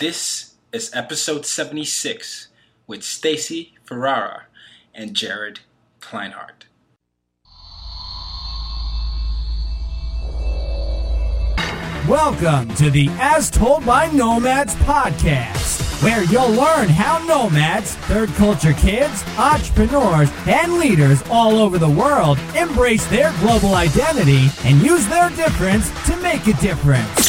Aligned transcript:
This 0.00 0.54
is 0.72 0.90
episode 0.94 1.44
76 1.44 2.48
with 2.86 3.02
Stacy 3.02 3.74
Ferrara 3.84 4.44
and 4.94 5.14
Jared 5.14 5.60
Kleinert. 6.00 6.64
Welcome 12.08 12.74
to 12.76 12.88
the 12.88 13.08
As 13.20 13.50
Told 13.50 13.84
by 13.84 14.10
Nomads 14.10 14.74
podcast, 14.76 16.02
where 16.02 16.24
you'll 16.24 16.48
learn 16.48 16.88
how 16.88 17.22
nomads, 17.26 17.94
third 18.06 18.30
culture 18.30 18.72
kids, 18.72 19.22
entrepreneurs, 19.36 20.30
and 20.46 20.78
leaders 20.78 21.22
all 21.30 21.58
over 21.58 21.76
the 21.76 21.90
world 21.90 22.38
embrace 22.56 23.06
their 23.08 23.34
global 23.40 23.74
identity 23.74 24.48
and 24.64 24.80
use 24.80 25.06
their 25.08 25.28
difference 25.28 25.90
to 26.06 26.16
make 26.22 26.46
a 26.46 26.54
difference. 26.54 27.28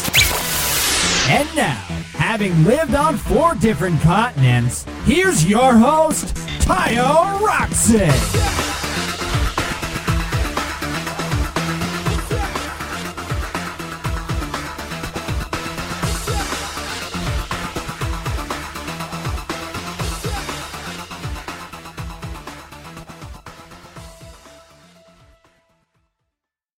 And 1.28 1.54
now, 1.54 1.91
having 2.22 2.62
lived 2.62 2.94
on 2.94 3.16
four 3.16 3.52
different 3.56 4.00
continents, 4.00 4.84
here's 5.04 5.44
your 5.44 5.74
host, 5.74 6.36
Tayo 6.60 7.40
Rockson. 7.40 8.08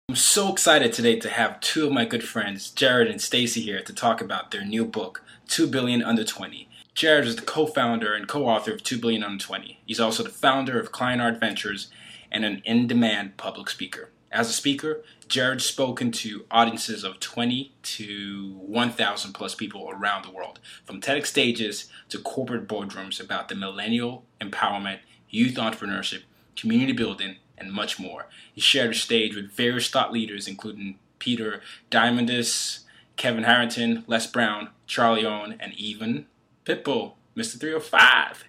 I'm 0.07 0.15
so 0.15 0.51
excited 0.53 0.93
today 0.93 1.19
to 1.19 1.29
have 1.29 1.59
two 1.59 1.87
of 1.87 1.91
my 1.91 2.05
good 2.05 2.23
friends, 2.23 2.69
Jared 2.71 3.09
and 3.09 3.19
Stacy, 3.19 3.61
here 3.61 3.81
to 3.81 3.93
talk 3.93 4.21
about 4.21 4.51
their 4.51 4.63
new 4.63 4.85
book, 4.85 5.22
2 5.47 5.67
Billion 5.67 6.03
Under 6.03 6.23
20. 6.23 6.69
Jared 6.93 7.25
is 7.25 7.35
the 7.35 7.41
co 7.41 7.65
founder 7.65 8.13
and 8.13 8.27
co 8.27 8.47
author 8.47 8.73
of 8.73 8.83
2 8.83 8.99
Billion 8.99 9.23
Under 9.23 9.43
20. 9.43 9.79
He's 9.85 9.99
also 9.99 10.23
the 10.23 10.29
founder 10.29 10.79
of 10.79 10.91
Kleinert 10.91 11.39
Ventures 11.39 11.89
and 12.31 12.45
an 12.45 12.61
in 12.65 12.87
demand 12.87 13.37
public 13.37 13.69
speaker. 13.69 14.09
As 14.31 14.49
a 14.49 14.53
speaker, 14.53 15.03
Jared's 15.27 15.65
spoken 15.65 16.11
to 16.11 16.45
audiences 16.49 17.03
of 17.03 17.19
20 17.19 17.71
to 17.83 18.53
1,000 18.65 19.33
plus 19.33 19.53
people 19.53 19.89
around 19.91 20.25
the 20.25 20.31
world, 20.31 20.59
from 20.85 20.99
TEDx 20.99 21.27
stages 21.27 21.89
to 22.09 22.17
corporate 22.17 22.67
boardrooms 22.67 23.19
about 23.19 23.47
the 23.47 23.55
millennial 23.55 24.25
empowerment, 24.41 24.99
youth 25.29 25.55
entrepreneurship, 25.55 26.23
community 26.55 26.93
building, 26.93 27.37
and 27.57 27.71
much 27.71 27.99
more. 27.99 28.27
He 28.51 28.61
shared 28.61 28.91
a 28.91 28.95
stage 28.95 29.35
with 29.35 29.51
various 29.51 29.89
thought 29.89 30.11
leaders, 30.11 30.47
including 30.47 30.97
Peter 31.19 31.61
Diamandis, 31.91 32.82
Kevin 33.17 33.43
Harrington, 33.43 34.03
Les 34.07 34.27
Brown, 34.27 34.69
Charlie 34.87 35.25
Owen, 35.25 35.55
and 35.59 35.73
even 35.73 36.25
Pitbull, 36.65 37.13
Mr. 37.35 37.59
305. 37.59 38.43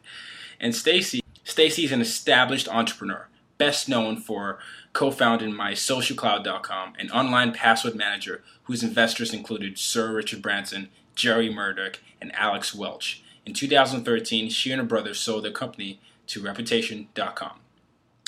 And 0.60 0.74
Stacy. 0.74 1.20
Stacy 1.44 1.84
is 1.84 1.92
an 1.92 2.00
established 2.00 2.68
entrepreneur, 2.68 3.28
best 3.58 3.88
known 3.88 4.16
for 4.16 4.58
co-founding 4.94 5.52
MySocialCloud.com, 5.52 6.94
an 6.98 7.10
online 7.10 7.52
password 7.52 7.94
manager 7.94 8.42
whose 8.64 8.82
investors 8.82 9.34
included 9.34 9.78
Sir 9.78 10.12
Richard 10.12 10.40
Branson, 10.40 10.88
Jerry 11.14 11.52
Murdock, 11.52 12.00
and 12.20 12.34
Alex 12.34 12.74
Welch. 12.74 13.22
In 13.44 13.52
2013, 13.52 14.48
she 14.48 14.72
and 14.72 14.80
her 14.80 14.86
brother 14.86 15.12
sold 15.12 15.44
their 15.44 15.52
company 15.52 16.00
to 16.28 16.40
Reputation.com. 16.40 17.60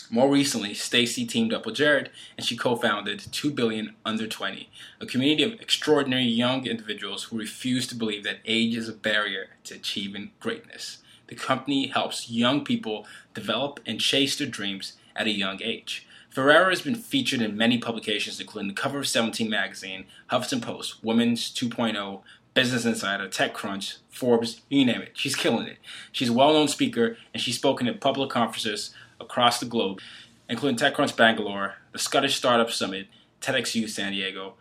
More 0.08 0.30
recently, 0.30 0.72
Stacy 0.72 1.26
teamed 1.26 1.52
up 1.52 1.66
with 1.66 1.74
Jared 1.74 2.10
and 2.36 2.46
she 2.46 2.56
co-founded 2.56 3.18
2 3.32 3.50
Billion 3.50 3.96
Under 4.04 4.28
20, 4.28 4.70
a 5.00 5.06
community 5.06 5.42
of 5.42 5.60
extraordinary 5.60 6.24
young 6.24 6.64
individuals 6.64 7.24
who 7.24 7.38
refuse 7.38 7.88
to 7.88 7.96
believe 7.96 8.22
that 8.22 8.38
age 8.44 8.76
is 8.76 8.88
a 8.88 8.92
barrier 8.92 9.48
to 9.64 9.74
achieving 9.74 10.30
greatness. 10.38 10.98
The 11.26 11.34
company 11.34 11.88
helps 11.88 12.30
young 12.30 12.64
people 12.64 13.04
develop 13.34 13.80
and 13.84 14.00
chase 14.00 14.36
their 14.36 14.46
dreams 14.46 14.92
at 15.16 15.26
a 15.26 15.30
young 15.30 15.60
age. 15.60 16.06
Ferrara 16.30 16.70
has 16.70 16.82
been 16.82 16.94
featured 16.94 17.40
in 17.40 17.56
many 17.56 17.78
publications, 17.78 18.38
including 18.38 18.68
the 18.68 18.80
cover 18.80 18.98
of 18.98 19.08
17 19.08 19.50
magazine, 19.50 20.04
Huffington 20.30 20.62
Post, 20.62 21.02
Women's 21.02 21.50
2.0, 21.50 22.22
Business 22.56 22.86
Insider, 22.86 23.28
TechCrunch, 23.28 23.98
Forbes, 24.08 24.62
you 24.70 24.86
name 24.86 25.02
it. 25.02 25.10
She's 25.12 25.36
killing 25.36 25.66
it. 25.66 25.76
She's 26.10 26.30
a 26.30 26.32
well-known 26.32 26.68
speaker, 26.68 27.18
and 27.34 27.42
she's 27.42 27.56
spoken 27.56 27.86
at 27.86 28.00
public 28.00 28.30
conferences 28.30 28.94
across 29.20 29.60
the 29.60 29.66
globe, 29.66 30.00
including 30.48 30.78
TechCrunch 30.78 31.14
Bangalore, 31.18 31.74
the 31.92 31.98
Scottish 31.98 32.34
Startup 32.34 32.70
Summit, 32.70 33.08
TEDx 33.42 33.74
Youth 33.74 33.90
San 33.90 34.12
Diego, 34.12 34.54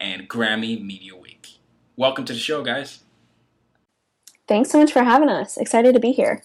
and 0.00 0.28
Grammy 0.28 0.84
Media 0.84 1.14
Week. 1.14 1.50
Welcome 1.94 2.24
to 2.24 2.32
the 2.32 2.38
show, 2.40 2.64
guys. 2.64 3.04
Thanks 4.48 4.70
so 4.70 4.80
much 4.80 4.90
for 4.90 5.04
having 5.04 5.28
us. 5.28 5.56
Excited 5.56 5.94
to 5.94 6.00
be 6.00 6.10
here. 6.10 6.42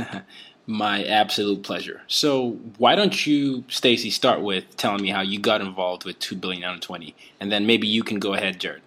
My 0.68 1.02
absolute 1.02 1.64
pleasure. 1.64 2.02
So, 2.06 2.50
why 2.76 2.94
don't 2.94 3.26
you, 3.26 3.64
Stacy, 3.66 4.10
start 4.10 4.42
with 4.42 4.76
telling 4.76 5.02
me 5.02 5.08
how 5.08 5.22
you 5.22 5.40
got 5.40 5.62
involved 5.62 6.04
with 6.04 6.20
2 6.20 6.36
billion 6.36 6.62
under 6.62 6.80
20, 6.80 7.12
and 7.40 7.50
then 7.50 7.66
maybe 7.66 7.88
you 7.88 8.04
can 8.04 8.20
go 8.20 8.34
ahead, 8.34 8.60
Jared. 8.60 8.82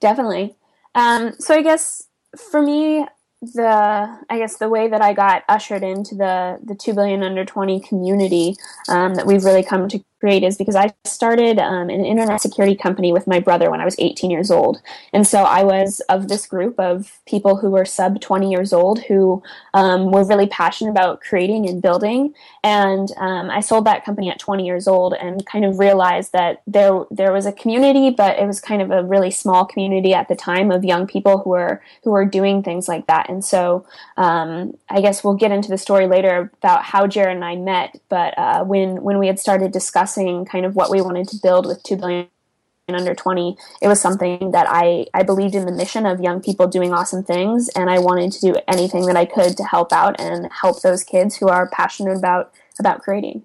Definitely. 0.00 0.56
Um, 0.94 1.34
so, 1.38 1.54
I 1.54 1.62
guess 1.62 2.02
for 2.50 2.62
me, 2.62 3.06
the 3.42 4.18
I 4.30 4.38
guess 4.38 4.56
the 4.56 4.68
way 4.68 4.88
that 4.88 5.02
I 5.02 5.12
got 5.12 5.44
ushered 5.48 5.82
into 5.82 6.14
the 6.14 6.58
the 6.64 6.74
two 6.74 6.94
billion 6.94 7.22
under 7.22 7.44
twenty 7.44 7.80
community 7.80 8.56
um, 8.88 9.14
that 9.14 9.26
we've 9.26 9.44
really 9.44 9.62
come 9.62 9.88
to 9.88 10.02
create 10.20 10.42
is 10.42 10.56
because 10.56 10.76
I 10.76 10.94
started 11.04 11.58
um, 11.58 11.90
an 11.90 12.04
internet 12.04 12.40
security 12.40 12.74
company 12.74 13.12
with 13.12 13.26
my 13.26 13.40
brother 13.40 13.70
when 13.70 13.80
I 13.80 13.84
was 13.84 13.96
18 13.98 14.30
years 14.30 14.50
old, 14.50 14.80
and 15.12 15.26
so 15.26 15.42
I 15.42 15.62
was 15.62 16.00
of 16.08 16.28
this 16.28 16.46
group 16.46 16.78
of 16.78 17.18
people 17.26 17.56
who 17.56 17.70
were 17.70 17.84
sub 17.84 18.20
20 18.20 18.50
years 18.50 18.72
old 18.72 19.00
who 19.04 19.42
um, 19.74 20.10
were 20.10 20.24
really 20.24 20.46
passionate 20.46 20.90
about 20.90 21.20
creating 21.20 21.68
and 21.68 21.82
building. 21.82 22.34
And 22.64 23.10
um, 23.18 23.50
I 23.50 23.60
sold 23.60 23.84
that 23.86 24.04
company 24.04 24.30
at 24.30 24.38
20 24.38 24.64
years 24.64 24.88
old 24.88 25.14
and 25.14 25.44
kind 25.46 25.64
of 25.64 25.78
realized 25.78 26.32
that 26.32 26.62
there 26.66 27.04
there 27.10 27.32
was 27.32 27.46
a 27.46 27.52
community, 27.52 28.10
but 28.10 28.38
it 28.38 28.46
was 28.46 28.60
kind 28.60 28.80
of 28.82 28.90
a 28.90 29.04
really 29.04 29.30
small 29.30 29.64
community 29.64 30.14
at 30.14 30.28
the 30.28 30.36
time 30.36 30.70
of 30.70 30.84
young 30.84 31.06
people 31.06 31.38
who 31.38 31.50
were 31.50 31.82
who 32.04 32.10
were 32.10 32.24
doing 32.24 32.62
things 32.62 32.88
like 32.88 33.06
that. 33.06 33.28
And 33.28 33.44
so 33.44 33.86
um, 34.16 34.76
I 34.88 35.00
guess 35.00 35.22
we'll 35.22 35.34
get 35.34 35.52
into 35.52 35.68
the 35.68 35.78
story 35.78 36.06
later 36.06 36.50
about 36.62 36.82
how 36.84 37.06
Jared 37.06 37.36
and 37.36 37.44
I 37.44 37.56
met. 37.56 38.00
But 38.08 38.36
uh, 38.38 38.64
when 38.64 39.02
when 39.02 39.18
we 39.18 39.26
had 39.26 39.38
started 39.38 39.72
discussing 39.72 40.05
discussing 40.06 40.44
kind 40.44 40.64
of 40.64 40.76
what 40.76 40.90
we 40.90 41.00
wanted 41.00 41.28
to 41.28 41.36
build 41.42 41.66
with 41.66 41.82
2 41.82 41.96
billion 41.96 42.28
under 42.88 43.16
20 43.16 43.56
it 43.82 43.88
was 43.88 44.00
something 44.00 44.52
that 44.52 44.66
I, 44.68 45.06
I 45.12 45.24
believed 45.24 45.56
in 45.56 45.66
the 45.66 45.72
mission 45.72 46.06
of 46.06 46.20
young 46.20 46.40
people 46.40 46.68
doing 46.68 46.92
awesome 46.92 47.24
things 47.24 47.68
and 47.70 47.90
i 47.90 47.98
wanted 47.98 48.30
to 48.32 48.40
do 48.40 48.54
anything 48.68 49.06
that 49.06 49.16
i 49.16 49.24
could 49.24 49.56
to 49.56 49.64
help 49.64 49.92
out 49.92 50.20
and 50.20 50.48
help 50.52 50.82
those 50.82 51.02
kids 51.02 51.36
who 51.36 51.48
are 51.48 51.68
passionate 51.68 52.16
about 52.16 52.52
about 52.78 53.00
creating. 53.00 53.42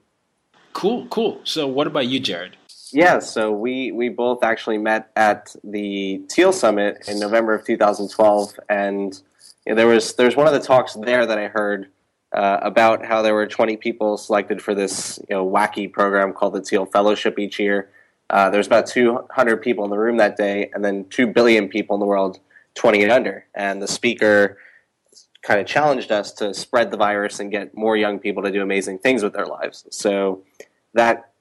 Cool 0.74 1.08
cool. 1.08 1.40
So 1.44 1.66
what 1.66 1.88
about 1.88 2.06
you 2.08 2.20
jared? 2.20 2.56
Yeah 2.92 3.18
so 3.18 3.52
we 3.52 3.92
we 3.92 4.10
both 4.10 4.44
actually 4.44 4.78
met 4.78 5.10
at 5.16 5.56
the 5.64 6.22
Thiel 6.30 6.54
Summit 6.54 7.04
in 7.08 7.20
november 7.20 7.56
of 7.56 7.66
2012 7.66 8.60
and 8.70 9.20
you 9.66 9.72
know, 9.72 9.76
there 9.76 9.88
was 9.88 10.14
there's 10.14 10.36
one 10.36 10.46
of 10.46 10.54
the 10.54 10.60
talks 10.60 10.94
there 10.94 11.26
that 11.26 11.40
i 11.40 11.48
heard 11.48 11.88
uh, 12.34 12.60
about 12.62 13.06
how 13.06 13.22
there 13.22 13.34
were 13.34 13.48
20 13.48 13.78
people 13.78 14.18
selected 14.18 14.62
for 14.62 14.74
this 14.74 15.20
you 15.30 15.36
know 15.36 15.46
wacky 15.48 15.92
program 15.92 16.34
called 16.34 16.54
the 16.54 16.62
Thiel 16.62 16.86
Fellowship 16.86 17.38
each 17.38 17.60
year. 17.60 17.90
Uh, 18.30 18.50
there 18.50 18.60
was 18.60 18.68
about 18.68 18.88
200 18.88 19.58
people 19.58 19.84
in 19.84 19.90
the 19.90 19.98
room 19.98 20.18
that 20.18 20.38
day, 20.38 20.70
and 20.74 20.86
then 20.86 21.06
2 21.10 21.28
billion 21.28 21.68
people 21.68 21.96
in 21.96 22.00
the 22.00 22.06
world 22.06 22.40
20 22.76 23.04
and 23.04 23.12
under. 23.12 23.46
And 23.54 23.82
the 23.82 23.88
speaker 23.88 24.58
kind 25.42 25.60
of 25.60 25.66
challenged 25.66 26.12
us 26.12 26.32
to 26.34 26.54
spread 26.54 26.92
the 26.92 26.98
virus 26.98 27.40
and 27.40 27.52
get 27.52 27.76
more 27.76 27.98
young 27.98 28.20
people 28.20 28.44
to 28.44 28.52
do 28.52 28.62
amazing 28.62 29.00
things 29.00 29.24
with 29.24 29.34
their 29.34 29.46
lives. 29.46 29.86
So 29.90 30.44
that 30.94 31.32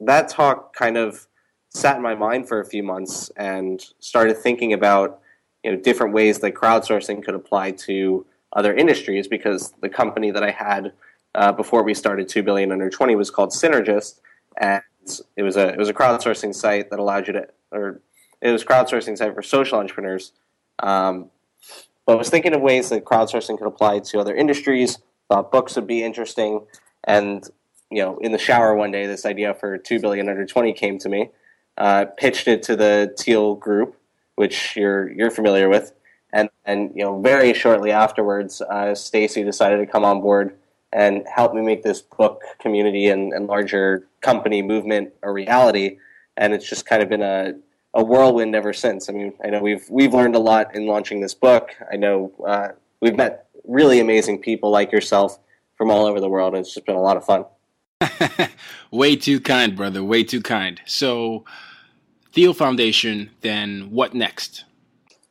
that 0.00 0.28
talk 0.28 0.74
kind 0.74 0.96
of 0.96 1.28
sat 1.68 1.96
in 1.96 2.02
my 2.02 2.14
mind 2.14 2.48
for 2.48 2.60
a 2.60 2.64
few 2.64 2.82
months 2.82 3.30
and 3.36 3.84
started 4.00 4.36
thinking 4.36 4.72
about 4.72 5.20
you 5.62 5.70
know 5.70 5.78
different 5.78 6.12
ways 6.12 6.40
that 6.40 6.54
crowdsourcing 6.54 7.24
could 7.24 7.34
apply 7.34 7.72
to 7.72 8.26
other 8.52 8.74
industries 8.74 9.28
because 9.28 9.72
the 9.80 9.88
company 9.88 10.30
that 10.30 10.42
I 10.42 10.50
had 10.50 10.92
uh, 11.34 11.52
before 11.52 11.82
we 11.82 11.94
started 11.94 12.28
2 12.28 12.42
billion 12.42 12.72
under 12.72 12.90
20 12.90 13.16
was 13.16 13.30
called 13.30 13.50
Synergist 13.50 14.20
and 14.60 14.82
it 15.36 15.42
was 15.42 15.56
a 15.56 15.68
it 15.68 15.78
was 15.78 15.88
a 15.88 15.94
crowdsourcing 15.94 16.54
site 16.54 16.90
that 16.90 16.98
allowed 16.98 17.26
you 17.26 17.32
to 17.32 17.48
or 17.72 18.00
it 18.40 18.50
was 18.50 18.62
crowdsourcing 18.64 19.16
site 19.16 19.34
for 19.34 19.42
social 19.42 19.78
entrepreneurs 19.78 20.32
um, 20.80 21.30
but 22.06 22.14
I 22.14 22.16
was 22.16 22.30
thinking 22.30 22.54
of 22.54 22.60
ways 22.60 22.88
that 22.90 23.04
crowdsourcing 23.04 23.58
could 23.58 23.66
apply 23.66 24.00
to 24.00 24.20
other 24.20 24.34
industries. 24.34 24.98
Thought 25.28 25.52
books 25.52 25.76
would 25.76 25.86
be 25.86 26.02
interesting, 26.02 26.66
and 27.04 27.48
you 27.90 28.02
know, 28.02 28.18
in 28.18 28.32
the 28.32 28.38
shower 28.38 28.74
one 28.74 28.90
day, 28.90 29.06
this 29.06 29.24
idea 29.24 29.54
for 29.54 29.78
two 29.78 30.00
billion 30.00 30.28
under 30.28 30.44
twenty 30.44 30.72
came 30.72 30.98
to 30.98 31.08
me. 31.08 31.30
Uh, 31.78 32.04
pitched 32.16 32.48
it 32.48 32.62
to 32.64 32.76
the 32.76 33.14
Thiel 33.18 33.54
Group, 33.54 33.96
which 34.34 34.76
you're 34.76 35.10
you're 35.10 35.30
familiar 35.30 35.68
with, 35.68 35.92
and 36.32 36.48
and 36.64 36.92
you 36.94 37.04
know, 37.04 37.20
very 37.20 37.54
shortly 37.54 37.90
afterwards, 37.90 38.60
uh, 38.62 38.94
Stacy 38.94 39.44
decided 39.44 39.78
to 39.78 39.86
come 39.86 40.04
on 40.04 40.20
board 40.20 40.56
and 40.92 41.24
help 41.32 41.54
me 41.54 41.62
make 41.62 41.82
this 41.82 42.02
book 42.02 42.42
community 42.60 43.08
and, 43.08 43.32
and 43.32 43.46
larger 43.46 44.06
company 44.20 44.62
movement 44.62 45.12
a 45.22 45.30
reality. 45.30 45.98
And 46.36 46.52
it's 46.52 46.68
just 46.68 46.86
kind 46.86 47.02
of 47.02 47.08
been 47.08 47.22
a 47.22 47.54
a 47.94 48.02
whirlwind 48.02 48.54
ever 48.54 48.72
since. 48.72 49.08
I 49.08 49.12
mean, 49.12 49.34
I 49.44 49.48
know 49.48 49.60
we've 49.60 49.84
we've 49.90 50.14
learned 50.14 50.34
a 50.34 50.38
lot 50.38 50.74
in 50.74 50.86
launching 50.86 51.20
this 51.20 51.34
book. 51.34 51.70
I 51.90 51.96
know 51.96 52.32
uh, 52.46 52.68
we've 53.00 53.16
met 53.16 53.46
really 53.64 54.00
amazing 54.00 54.40
people 54.40 54.70
like 54.70 54.92
yourself 54.92 55.38
from 55.76 55.90
all 55.90 56.06
over 56.06 56.20
the 56.20 56.28
world, 56.28 56.54
and 56.54 56.64
it's 56.64 56.74
just 56.74 56.86
been 56.86 56.96
a 56.96 57.02
lot 57.02 57.16
of 57.16 57.24
fun. 57.24 57.44
Way 58.90 59.16
too 59.16 59.40
kind, 59.40 59.76
brother. 59.76 60.02
Way 60.02 60.24
too 60.24 60.40
kind. 60.40 60.80
So, 60.86 61.44
Thiel 62.32 62.54
Foundation. 62.54 63.30
Then 63.42 63.90
what 63.90 64.14
next? 64.14 64.64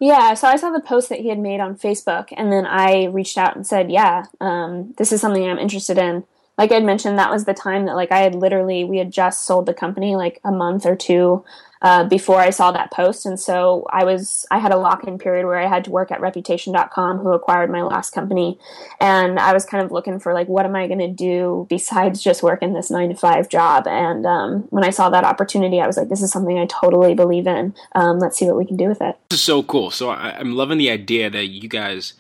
Yeah, 0.02 0.34
so 0.34 0.48
I 0.48 0.56
saw 0.56 0.72
the 0.72 0.82
post 0.82 1.10
that 1.10 1.20
he 1.20 1.30
had 1.30 1.38
made 1.38 1.60
on 1.60 1.76
Facebook, 1.78 2.30
and 2.36 2.52
then 2.52 2.66
I 2.66 3.06
reached 3.06 3.38
out 3.38 3.56
and 3.56 3.68
said, 3.68 3.92
"Yeah, 3.92 4.26
um, 4.42 4.96
this 4.98 5.12
is 5.12 5.22
something 5.22 5.48
I'm 5.48 5.60
interested 5.60 6.00
in." 6.00 6.24
Like 6.58 6.72
I'd 6.72 6.84
mentioned, 6.84 7.20
that 7.20 7.30
was 7.32 7.46
the 7.46 7.54
time 7.54 7.86
that 7.86 7.96
like 7.96 8.12
I 8.12 8.20
had 8.20 8.34
literally 8.34 8.84
we 8.84 8.98
had 8.98 9.12
just 9.12 9.46
sold 9.46 9.68
the 9.68 9.76
company 9.76 10.16
like 10.16 10.40
a 10.44 10.52
month 10.52 10.88
or 10.88 10.96
two 10.96 11.46
uh, 11.82 12.04
before 12.04 12.40
I 12.40 12.52
saw 12.52 12.72
that 12.72 12.92
post. 12.92 13.26
And 13.26 13.40
so 13.40 13.86
I 13.90 14.04
was, 14.04 14.46
I 14.52 14.60
had 14.60 14.72
a 14.72 14.78
lock 14.78 15.04
in 15.06 15.18
period 15.18 15.46
where 15.46 15.58
I 15.58 15.68
had 15.68 15.84
to 15.86 15.92
work 15.92 16.12
at 16.12 16.22
reputation.com, 16.22 17.18
who 17.20 17.34
acquired 17.34 17.72
my 17.72 17.82
last 17.82 18.12
company. 18.12 18.60
And 19.00 19.40
I 19.40 19.54
was 19.54 19.66
kind 19.66 19.84
of 19.84 19.92
looking 19.92 20.20
for, 20.20 20.34
like, 20.34 20.48
what 20.48 20.66
am 20.66 20.76
I 20.76 20.88
going 20.88 21.00
to 21.00 21.08
do 21.08 21.66
besides 21.70 22.22
just 22.22 22.44
working 22.44 22.74
this 22.74 22.92
nine 22.92 23.10
to 23.10 23.16
five 23.16 23.50
job? 23.50 23.88
And 23.88 24.26
um, 24.26 24.68
when 24.70 24.84
I 24.84 24.92
saw 24.92 25.10
that 25.10 25.24
opportunity, 25.24 25.82
I 25.82 25.88
was 25.88 25.98
like, 25.98 26.10
this 26.10 26.22
is 26.22 26.32
something 26.32 26.60
I 26.60 26.68
totally 26.68 27.16
believe 27.16 27.48
in. 27.48 27.74
Um, 27.94 28.20
let's 28.20 28.38
see 28.38 28.46
what 28.46 28.58
we 28.58 28.66
can 28.66 28.78
do 28.78 28.88
with 28.88 29.02
it. 29.02 29.18
This 29.30 29.40
is 29.40 29.44
so 29.44 29.64
cool. 29.64 29.92
So 29.92 30.10
I, 30.10 30.38
I'm 30.38 30.56
loving 30.56 30.78
the 30.78 30.90
idea 30.90 31.30
that 31.30 31.48
you 31.48 31.68
guys 31.68 32.14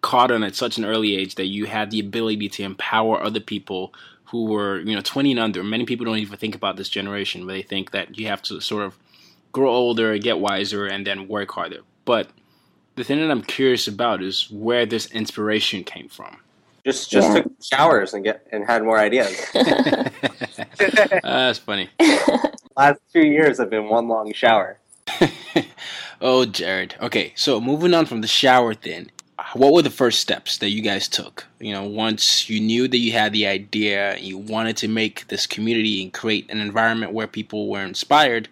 caught 0.00 0.30
on 0.30 0.44
at 0.44 0.54
such 0.54 0.78
an 0.78 0.84
early 0.84 1.16
age 1.16 1.34
that 1.34 1.46
you 1.46 1.66
had 1.66 1.90
the 1.90 2.00
ability 2.00 2.48
to 2.48 2.62
empower 2.62 3.22
other 3.22 3.40
people 3.40 3.92
who 4.30 4.44
were 4.44 4.80
you 4.80 4.94
know 4.94 5.00
20 5.00 5.32
and 5.32 5.40
under. 5.40 5.62
Many 5.64 5.84
people 5.84 6.06
don't 6.06 6.18
even 6.18 6.38
think 6.38 6.54
about 6.54 6.76
this 6.76 6.88
generation, 6.88 7.46
but 7.46 7.52
they 7.52 7.62
think 7.62 7.90
that 7.92 8.18
you 8.18 8.26
have 8.26 8.42
to 8.42 8.60
sort 8.60 8.84
of 8.84 8.98
grow 9.52 9.70
older, 9.70 10.16
get 10.18 10.38
wiser, 10.38 10.86
and 10.86 11.06
then 11.06 11.28
work 11.28 11.50
harder. 11.52 11.80
But 12.04 12.28
the 12.94 13.04
thing 13.04 13.20
that 13.20 13.30
I'm 13.30 13.42
curious 13.42 13.88
about 13.88 14.22
is 14.22 14.50
where 14.50 14.84
this 14.84 15.06
inspiration 15.06 15.84
came 15.84 16.08
from. 16.08 16.38
Just 16.84 17.10
just 17.10 17.28
yeah. 17.28 17.42
took 17.42 17.52
showers 17.62 18.14
and 18.14 18.24
get 18.24 18.46
and 18.52 18.64
had 18.64 18.82
more 18.82 18.98
ideas. 18.98 19.40
uh, 19.54 20.10
that's 21.22 21.58
funny. 21.58 21.88
Last 22.76 23.00
two 23.12 23.26
years 23.26 23.58
have 23.58 23.70
been 23.70 23.88
one 23.88 24.08
long 24.08 24.32
shower. 24.32 24.78
oh, 26.20 26.44
Jared. 26.44 26.94
Okay, 27.00 27.32
so 27.34 27.60
moving 27.60 27.94
on 27.94 28.06
from 28.06 28.20
the 28.20 28.28
shower 28.28 28.74
thing, 28.74 29.10
what 29.54 29.72
were 29.72 29.82
the 29.82 29.90
first 29.90 30.20
steps 30.20 30.58
that 30.58 30.70
you 30.70 30.82
guys 30.82 31.08
took? 31.08 31.46
You 31.60 31.72
know, 31.72 31.84
once 31.84 32.50
you 32.50 32.60
knew 32.60 32.88
that 32.88 32.98
you 32.98 33.12
had 33.12 33.32
the 33.32 33.46
idea, 33.46 34.16
you 34.18 34.38
wanted 34.38 34.76
to 34.78 34.88
make 34.88 35.28
this 35.28 35.46
community 35.46 36.02
and 36.02 36.12
create 36.12 36.50
an 36.50 36.60
environment 36.60 37.12
where 37.12 37.26
people 37.26 37.68
were 37.68 37.82
inspired. 37.82 38.48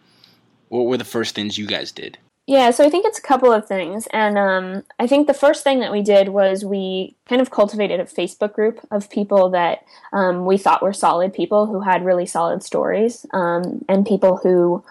What 0.68 0.86
were 0.86 0.96
the 0.96 1.04
first 1.04 1.34
things 1.34 1.58
you 1.58 1.66
guys 1.66 1.92
did? 1.92 2.18
Yeah, 2.48 2.70
so 2.70 2.84
I 2.84 2.90
think 2.90 3.04
it's 3.04 3.18
a 3.18 3.22
couple 3.22 3.52
of 3.52 3.66
things. 3.66 4.06
And 4.12 4.38
um, 4.38 4.84
I 5.00 5.08
think 5.08 5.26
the 5.26 5.34
first 5.34 5.64
thing 5.64 5.80
that 5.80 5.90
we 5.90 6.00
did 6.00 6.28
was 6.28 6.64
we 6.64 7.16
kind 7.28 7.42
of 7.42 7.50
cultivated 7.50 7.98
a 7.98 8.04
Facebook 8.04 8.52
group 8.52 8.86
of 8.92 9.10
people 9.10 9.50
that 9.50 9.84
um, 10.12 10.46
we 10.46 10.56
thought 10.56 10.82
were 10.82 10.92
solid 10.92 11.34
people 11.34 11.66
who 11.66 11.80
had 11.80 12.04
really 12.04 12.26
solid 12.26 12.62
stories 12.62 13.26
um, 13.32 13.84
and 13.88 14.06
people 14.06 14.36
who 14.36 14.84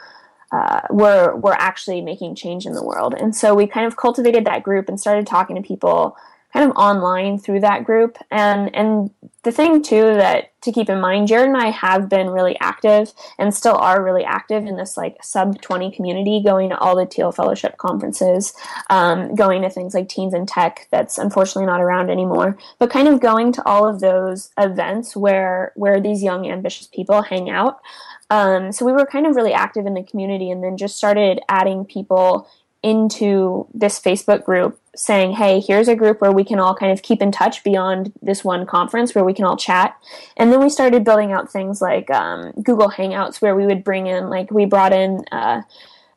uh, 0.52 0.82
were 0.90 1.36
were 1.36 1.56
actually 1.56 2.02
making 2.02 2.36
change 2.36 2.66
in 2.66 2.74
the 2.74 2.84
world. 2.84 3.14
And 3.14 3.36
so 3.36 3.54
we 3.54 3.68
kind 3.68 3.86
of 3.86 3.98
cultivated 3.98 4.46
that 4.46 4.64
group 4.64 4.90
and 4.90 5.00
started 5.00 5.28
talking 5.28 5.56
to 5.56 5.62
people 5.62 6.16
kind 6.54 6.70
of 6.72 6.78
online 6.78 7.38
through 7.38 7.60
that 7.60 7.84
group. 7.84 8.18
And 8.32 8.74
and 8.74 9.12
the 9.44 9.52
thing 9.52 9.84
too 9.84 10.14
that 10.16 10.52
to 10.62 10.72
keep 10.72 10.90
in 10.90 11.02
mind, 11.02 11.28
Jared 11.28 11.50
and 11.50 11.58
I 11.58 11.70
have 11.70 12.10
been 12.10 12.30
really 12.30 12.58
active 12.60 13.12
and 13.38 13.54
still 13.54 13.76
are 13.76 14.02
really 14.02 14.24
active 14.24 14.66
in 14.66 14.78
this 14.78 14.96
like 14.96 15.18
sub 15.22 15.62
twenty 15.62 15.92
community, 15.92 16.42
going 16.44 16.70
to 16.70 16.78
all 16.78 16.96
the 16.96 17.06
Thiel 17.06 17.34
Fellowship 17.34 17.78
conferences, 17.78 18.54
um, 18.90 19.36
going 19.36 19.64
to 19.64 19.70
things 19.70 19.94
like 19.94 20.08
Teens 20.08 20.34
in 20.34 20.46
Tech 20.46 20.88
that's 20.92 21.18
unfortunately 21.18 21.66
not 21.66 21.82
around 21.82 22.10
anymore, 22.10 22.58
but 22.80 22.90
kind 22.90 23.10
of 23.10 23.20
going 23.20 23.52
to 23.52 23.66
all 23.68 23.86
of 23.86 24.00
those 24.00 24.50
events 24.58 25.14
where 25.14 25.74
where 25.76 26.00
these 26.00 26.24
young 26.24 26.50
ambitious 26.50 26.88
people 26.88 27.22
hang 27.22 27.50
out. 27.50 27.82
Um, 28.30 28.72
so 28.72 28.86
we 28.86 28.92
were 28.92 29.06
kind 29.06 29.28
of 29.28 29.36
really 29.36 29.54
active 29.54 29.86
in 29.86 29.94
the 29.94 30.04
community 30.04 30.50
and 30.50 30.64
then 30.64 30.78
just 30.78 30.98
started 30.98 31.40
adding 31.48 31.86
people 31.86 32.50
into 32.82 33.68
this 33.74 34.00
Facebook 34.00 34.44
group 34.44 34.80
saying, 34.96 35.34
hey, 35.34 35.60
here's 35.60 35.88
a 35.88 35.96
group 35.96 36.22
where 36.22 36.32
we 36.32 36.44
can 36.44 36.60
all 36.60 36.76
kind 36.76 36.92
of 36.92 37.02
keep 37.02 37.22
in 37.22 37.32
touch 37.32 37.64
beyond 37.64 38.14
this 38.22 38.44
one 38.44 38.66
conference 38.66 39.14
where 39.14 39.26
we 39.26 39.34
can 39.34 39.44
all 39.44 39.58
chat. 39.58 39.98
And 40.38 40.52
then 40.52 40.60
we 40.60 40.70
started 40.70 41.04
building 41.04 41.32
out 41.32 41.52
things 41.52 41.82
like 41.82 42.10
um, 42.12 42.52
Google 42.64 42.90
Hangouts 42.90 43.42
where 43.42 43.56
we 43.56 43.66
would 43.66 43.84
bring 43.84 44.08
in, 44.08 44.30
like, 44.30 44.52
we 44.52 44.66
brought 44.66 44.94
in, 44.94 45.26
uh, 45.32 45.64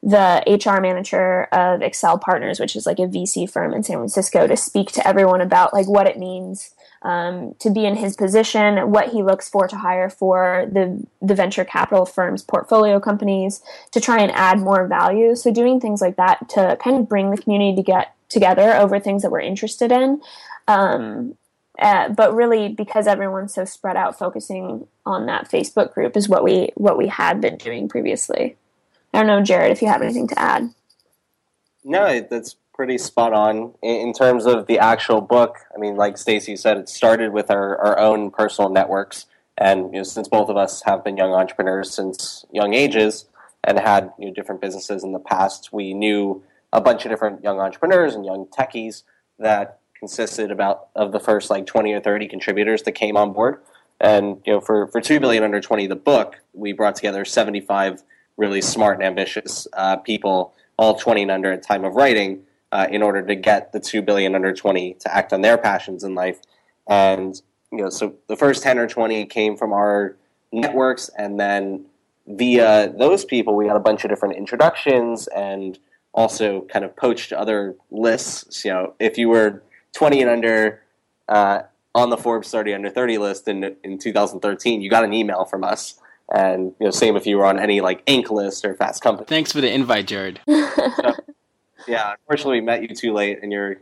the 0.03 0.43
HR 0.47 0.81
manager 0.81 1.45
of 1.45 1.81
Accel 1.81 2.21
Partners, 2.21 2.61
which 2.61 2.77
is 2.77 2.87
like 2.87 2.99
a 2.99 3.09
VC 3.09 3.51
firm 3.51 3.75
in 3.75 3.83
San 3.83 3.97
Francisco, 3.97 4.47
to 4.47 4.57
speak 4.57 4.93
to 4.93 5.07
everyone 5.07 5.41
about 5.41 5.75
like 5.75 5.89
what 5.89 6.07
it 6.07 6.19
means 6.19 6.73
um, 7.03 7.55
to 7.61 7.71
be 7.71 7.87
in 7.87 7.97
his 7.97 8.17
position, 8.17 8.91
what 8.91 9.09
he 9.09 9.23
looks 9.23 9.49
for 9.49 9.69
to 9.69 9.77
hire 9.77 10.11
for 10.11 10.69
the 10.73 11.07
the 11.23 11.35
venture 11.35 11.65
capital 11.65 12.05
firm's 12.05 12.43
portfolio 12.43 12.99
companies 12.99 13.63
to 13.93 14.01
try 14.01 14.21
and 14.21 14.33
add 14.33 14.59
more 14.59 14.87
value. 14.87 15.37
So 15.37 15.53
doing 15.53 15.81
things 15.81 16.01
like 16.01 16.17
that 16.17 16.49
to 16.51 16.77
kind 16.83 16.97
of 16.97 17.09
bring 17.09 17.31
the 17.31 17.41
community 17.41 17.77
to 17.77 17.83
get 17.83 18.15
together 18.29 18.75
over 18.75 18.99
things 18.99 19.23
that 19.23 19.31
we're 19.31 19.41
interested 19.41 19.93
in. 19.93 20.21
Um, 20.67 21.37
uh, 21.79 22.09
but 22.09 22.35
really, 22.35 22.69
because 22.69 23.07
everyone's 23.07 23.55
so 23.55 23.65
spread 23.65 23.97
out, 23.97 24.19
focusing 24.19 24.87
on 25.07 25.27
that 25.27 25.49
Facebook 25.49 25.95
group 25.95 26.17
is 26.17 26.29
what 26.29 26.43
we 26.43 26.71
what 26.75 26.99
we 26.99 27.07
had 27.07 27.41
been 27.41 27.57
doing 27.57 27.89
previously. 27.89 28.57
I 29.15 29.19
don't 29.19 29.27
know, 29.29 29.43
Jared, 29.43 29.71
if 29.71 29.81
you 29.81 29.89
have 29.89 30.03
anything 30.03 30.27
to 30.29 30.39
add. 30.39 30.75
No, 31.85 32.21
that's 32.21 32.57
pretty 32.79 32.97
spot 32.97 33.33
on 33.33 33.75
in, 33.83 34.13
terms 34.13 34.47
of 34.47 34.69
the 34.69 34.79
actual 34.79 35.21
book. 35.21 35.57
I 35.75 35.81
mean, 35.81 35.97
like 35.97 36.17
Stacy 36.17 36.55
said, 36.55 36.77
it 36.77 36.89
started 36.89 37.33
with 37.33 37.51
our, 37.51 37.77
our 37.77 37.99
own 37.99 38.31
personal 38.31 38.71
networks, 38.71 39.27
and 39.59 39.93
you 39.93 39.99
know, 39.99 40.03
since 40.05 40.29
both 40.29 40.49
of 40.49 40.57
us 40.57 40.83
have 40.85 41.03
been 41.03 41.17
young 41.17 41.33
entrepreneurs 41.33 41.93
since 41.93 42.45
young 42.53 42.75
ages 42.75 43.27
and 43.65 43.81
had 43.81 44.13
you 44.17 44.27
know, 44.27 44.33
different 44.33 44.61
businesses 44.61 45.03
in 45.03 45.11
the 45.11 45.19
past, 45.19 45.71
we 45.73 45.93
knew 45.93 46.41
a 46.73 46.81
bunch 46.81 47.05
of 47.05 47.11
different 47.11 47.43
young 47.43 47.59
entrepreneurs 47.59 48.15
and 48.15 48.25
young 48.25 48.47
techies 48.47 49.03
that 49.41 49.81
consisted 49.99 50.53
about 50.53 50.87
of 50.95 51.11
the 51.11 51.19
first 51.19 51.51
like 51.51 51.67
20 51.67 51.93
or 51.93 52.01
30 52.01 52.29
contributors 52.29 52.83
that 52.85 52.93
came 52.93 53.17
on 53.17 53.33
board 53.33 53.61
and 54.01 54.41
you 54.47 54.53
know 54.53 54.61
for, 54.61 54.87
for 54.87 55.01
2 55.01 55.19
billion 55.19 55.43
under 55.43 55.61
20 55.61 55.89
the 55.89 55.97
book 55.97 56.37
we 56.53 56.73
brought 56.73 56.95
together 56.95 57.25
75 57.25 58.05
really 58.37 58.61
smart 58.61 58.99
and 58.99 59.05
ambitious 59.05 59.67
uh, 59.73 59.97
people 59.97 60.55
all 60.77 60.95
20 60.95 61.23
and 61.23 61.31
under 61.33 61.51
at 61.51 61.65
time 61.65 61.85
of 61.85 61.95
writing 61.95 62.45
uh, 62.73 62.87
in 62.91 63.03
order 63.03 63.23
to 63.23 63.35
get 63.35 63.73
the 63.73 63.81
two 63.81 64.03
billion 64.03 64.35
under 64.35 64.53
20 64.53 64.95
to 64.95 65.15
act 65.15 65.33
on 65.33 65.41
their 65.41 65.59
passions 65.59 66.05
in 66.05 66.15
life. 66.15 66.41
And 66.87 67.41
you 67.71 67.79
know, 67.79 67.91
so 67.91 68.15
the 68.29 68.37
first 68.37 68.63
10 68.63 68.79
or 68.79 68.87
20 68.87 69.27
came 69.27 69.57
from 69.57 69.73
our 69.73 70.17
networks, 70.53 71.11
and 71.19 71.39
then 71.39 71.85
via 72.27 72.93
those 72.97 73.25
people, 73.25 73.55
we 73.57 73.67
got 73.67 73.77
a 73.77 73.81
bunch 73.81 74.05
of 74.05 74.11
different 74.11 74.37
introductions 74.37 75.27
and 75.29 75.79
also 76.15 76.63
kind 76.63 76.85
of 76.85 76.97
poached 76.97 77.33
other 77.33 77.77
lists. 77.91 78.65
You 78.65 78.73
know, 78.73 78.95
if 78.99 79.19
you 79.19 79.29
were 79.29 79.63
20 79.95 80.23
and 80.23 80.31
under 80.31 80.83
uh, 81.29 81.63
on 81.95 82.11
the 82.11 82.17
Forbes 82.17 82.51
30 82.51 82.75
under 82.75 82.91
30 82.91 83.19
list 83.19 83.49
in 83.49 83.77
in 83.85 83.99
2013, 83.99 84.81
you 84.81 84.91
got 84.91 85.05
an 85.05 85.13
email 85.13 85.45
from 85.45 85.65
us. 85.65 85.99
And 86.31 86.75
you 86.79 86.87
know, 86.87 86.91
same 86.91 87.17
if 87.17 87.27
you 87.27 87.39
were 87.39 87.47
on 87.47 87.59
any 87.59 87.81
like 87.81 88.05
Inc. 88.07 88.31
list 88.31 88.65
or 88.65 88.75
Fast 88.75 89.03
Company. 89.03 89.27
Thanks 89.27 89.53
for 89.53 89.61
the 89.61 89.73
invite, 89.73 90.07
Jared. 90.07 90.41
so, 90.47 91.15
yeah, 91.89 92.13
unfortunately, 92.13 92.61
we 92.61 92.67
met 92.67 92.83
you 92.83 92.95
too 92.95 93.13
late, 93.13 93.39
and 93.43 93.53
you're 93.53 93.77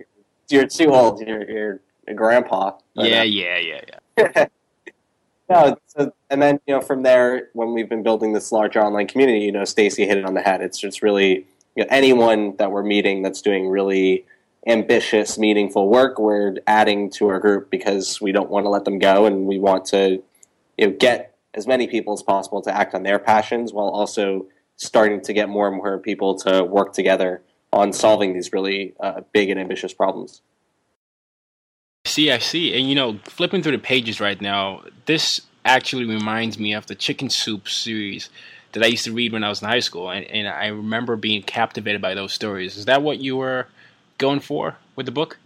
you're 0.48 0.66
too 0.66 0.94
old. 0.94 1.20
You're 1.20 1.50
you're 1.50 1.80
a 2.08 2.14
grandpa. 2.14 2.72
But, 2.94 3.08
yeah, 3.08 3.20
uh, 3.20 3.24
yeah, 3.24 3.58
yeah, 3.58 3.80
yeah. 4.16 4.46
no, 5.50 5.76
so, 5.86 6.12
and 6.30 6.40
then 6.40 6.60
you 6.66 6.74
know 6.74 6.80
from 6.80 7.02
there, 7.02 7.48
when 7.52 7.72
we've 7.72 7.88
been 7.88 8.02
building 8.02 8.32
this 8.32 8.52
larger 8.52 8.80
online 8.80 9.06
community, 9.06 9.40
you 9.40 9.52
know, 9.52 9.64
Stacy 9.64 10.06
hit 10.06 10.18
it 10.18 10.24
on 10.24 10.34
the 10.34 10.40
head. 10.40 10.62
It's 10.62 10.78
just 10.78 11.02
really 11.02 11.46
you 11.74 11.84
know, 11.84 11.86
anyone 11.90 12.56
that 12.56 12.70
we're 12.70 12.82
meeting 12.82 13.22
that's 13.22 13.42
doing 13.42 13.68
really 13.68 14.24
ambitious, 14.66 15.38
meaningful 15.38 15.88
work, 15.88 16.18
we're 16.18 16.56
adding 16.66 17.10
to 17.10 17.28
our 17.28 17.38
group 17.38 17.70
because 17.70 18.20
we 18.20 18.32
don't 18.32 18.50
want 18.50 18.64
to 18.64 18.70
let 18.70 18.84
them 18.84 18.98
go, 18.98 19.26
and 19.26 19.46
we 19.46 19.58
want 19.58 19.84
to 19.86 20.22
you 20.78 20.86
know 20.86 20.92
get 20.98 21.34
as 21.54 21.66
many 21.66 21.86
people 21.86 22.12
as 22.12 22.22
possible 22.22 22.60
to 22.62 22.74
act 22.74 22.94
on 22.94 23.02
their 23.02 23.18
passions 23.18 23.72
while 23.72 23.88
also 23.88 24.46
starting 24.76 25.22
to 25.22 25.32
get 25.32 25.48
more 25.48 25.68
and 25.68 25.76
more 25.76 25.98
people 25.98 26.34
to 26.34 26.62
work 26.62 26.92
together 26.92 27.42
on 27.72 27.92
solving 27.92 28.32
these 28.32 28.52
really 28.52 28.94
uh, 29.00 29.20
big 29.32 29.50
and 29.50 29.60
ambitious 29.60 29.92
problems. 29.92 30.40
See, 32.04 32.30
I 32.30 32.38
see. 32.38 32.76
And 32.78 32.88
you 32.88 32.94
know, 32.94 33.18
flipping 33.24 33.62
through 33.62 33.72
the 33.72 33.78
pages 33.78 34.20
right 34.20 34.40
now, 34.40 34.82
this 35.06 35.40
actually 35.64 36.04
reminds 36.04 36.58
me 36.58 36.72
of 36.72 36.86
the 36.86 36.94
Chicken 36.94 37.28
Soup 37.28 37.68
series 37.68 38.30
that 38.72 38.82
I 38.82 38.86
used 38.86 39.04
to 39.04 39.12
read 39.12 39.32
when 39.32 39.42
I 39.42 39.48
was 39.48 39.62
in 39.62 39.68
high 39.68 39.80
school. 39.80 40.10
And, 40.10 40.24
and 40.26 40.46
I 40.46 40.68
remember 40.68 41.16
being 41.16 41.42
captivated 41.42 42.00
by 42.00 42.14
those 42.14 42.32
stories. 42.32 42.76
Is 42.76 42.84
that 42.84 43.02
what 43.02 43.18
you 43.18 43.36
were 43.36 43.66
going 44.18 44.40
for 44.40 44.76
with 44.94 45.06
the 45.06 45.12
book? 45.12 45.38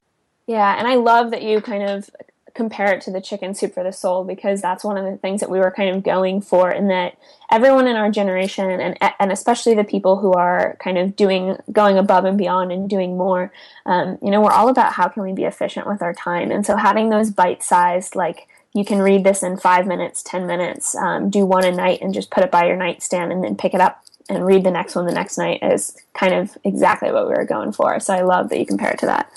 Yeah, 0.46 0.76
and 0.78 0.86
I 0.86 0.96
love 0.96 1.30
that 1.30 1.42
you 1.42 1.60
kind 1.60 1.84
of 1.84 2.10
compare 2.54 2.92
it 2.92 3.00
to 3.02 3.10
the 3.10 3.20
chicken 3.20 3.54
soup 3.54 3.74
for 3.74 3.82
the 3.82 3.92
soul 3.92 4.24
because 4.24 4.60
that's 4.60 4.84
one 4.84 4.96
of 4.96 5.04
the 5.04 5.16
things 5.16 5.40
that 5.40 5.50
we 5.50 5.58
were 5.58 5.70
kind 5.70 5.94
of 5.94 6.02
going 6.02 6.40
for 6.40 6.70
in 6.70 6.88
that 6.88 7.16
everyone 7.50 7.86
in 7.86 7.96
our 7.96 8.10
generation 8.10 8.70
and 8.70 8.96
and 9.18 9.32
especially 9.32 9.74
the 9.74 9.84
people 9.84 10.18
who 10.18 10.32
are 10.32 10.76
kind 10.82 10.98
of 10.98 11.16
doing 11.16 11.56
going 11.72 11.98
above 11.98 12.24
and 12.24 12.38
beyond 12.38 12.72
and 12.72 12.88
doing 12.88 13.16
more 13.16 13.52
um, 13.86 14.18
you 14.22 14.30
know 14.30 14.40
we're 14.40 14.52
all 14.52 14.68
about 14.68 14.92
how 14.92 15.08
can 15.08 15.22
we 15.22 15.32
be 15.32 15.44
efficient 15.44 15.86
with 15.86 16.02
our 16.02 16.14
time. 16.14 16.50
And 16.50 16.64
so 16.64 16.76
having 16.76 17.10
those 17.10 17.30
bite 17.30 17.62
sized 17.62 18.14
like 18.14 18.48
you 18.72 18.84
can 18.84 19.00
read 19.00 19.24
this 19.24 19.42
in 19.42 19.56
five 19.56 19.86
minutes 19.86 20.22
ten 20.22 20.46
minutes 20.46 20.94
um, 20.94 21.30
do 21.30 21.44
one 21.44 21.64
a 21.64 21.72
night 21.72 22.00
and 22.00 22.14
just 22.14 22.30
put 22.30 22.44
it 22.44 22.50
by 22.50 22.66
your 22.66 22.76
nightstand 22.76 23.32
and 23.32 23.42
then 23.42 23.56
pick 23.56 23.74
it 23.74 23.80
up 23.80 24.02
and 24.28 24.46
read 24.46 24.64
the 24.64 24.70
next 24.70 24.94
one 24.94 25.06
the 25.06 25.12
next 25.12 25.38
night 25.38 25.58
is 25.62 25.96
kind 26.14 26.34
of 26.34 26.56
exactly 26.64 27.10
what 27.10 27.26
we 27.26 27.34
were 27.34 27.44
going 27.44 27.72
for. 27.72 27.98
So 28.00 28.14
i 28.14 28.22
love 28.22 28.48
that 28.50 28.58
you 28.58 28.66
compare 28.66 28.90
it 28.90 28.98
to 29.00 29.06
that 29.06 29.30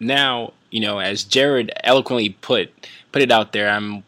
now 0.00 0.52
you 0.70 0.80
know, 0.80 0.98
as 0.98 1.24
Jared 1.24 1.72
eloquently 1.84 2.30
put 2.30 2.72
put 3.12 3.22
it 3.22 3.30
out 3.30 3.52
there, 3.52 3.68
I'm 3.68 4.04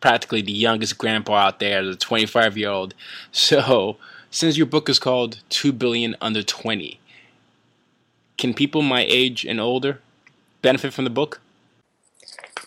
practically 0.00 0.42
the 0.42 0.52
youngest 0.52 0.98
grandpa 0.98 1.34
out 1.34 1.58
there 1.58 1.84
the 1.84 1.96
25 1.96 2.56
year 2.56 2.70
old. 2.70 2.94
So, 3.32 3.96
since 4.30 4.56
your 4.56 4.66
book 4.66 4.88
is 4.88 4.98
called 4.98 5.38
2 5.48 5.72
Billion 5.72 6.16
Under 6.20 6.42
20, 6.42 7.00
can 8.36 8.54
people 8.54 8.82
my 8.82 9.04
age 9.08 9.44
and 9.44 9.60
older 9.60 10.00
benefit 10.60 10.92
from 10.92 11.04
the 11.04 11.10
book? 11.10 11.40